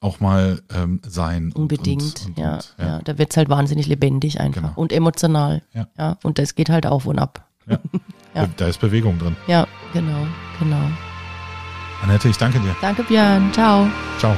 auch 0.00 0.20
mal 0.20 0.62
ähm, 0.74 1.00
sein. 1.06 1.44
und- 1.52 1.56
Unbedingt. 1.56 2.02
Und, 2.02 2.26
und, 2.28 2.38
ja, 2.38 2.54
und, 2.54 2.74
ja. 2.78 2.98
Da 3.02 3.18
wird 3.18 3.30
es 3.30 3.36
halt 3.38 3.48
wahnsinnig 3.50 3.86
lebendig 3.86 4.40
einfach. 4.40 4.60
Genau. 4.62 4.72
Und 4.76 4.92
emotional. 4.92 5.62
Ja. 5.74 5.88
ja. 5.98 6.18
Und 6.22 6.38
das 6.38 6.54
geht 6.54 6.68
halt 6.70 6.86
auf 6.86 7.06
und 7.06 7.18
ab. 7.18 7.46
Ja. 8.34 8.46
Da 8.56 8.66
ist 8.66 8.80
Bewegung 8.80 9.18
drin. 9.18 9.36
Ja, 9.46 9.66
genau, 9.92 10.26
genau. 10.58 10.90
Annette, 12.02 12.28
ich 12.28 12.38
danke 12.38 12.60
dir. 12.60 12.74
Danke, 12.80 13.02
Björn. 13.02 13.52
Ciao. 13.52 13.88
Ciao. 14.18 14.36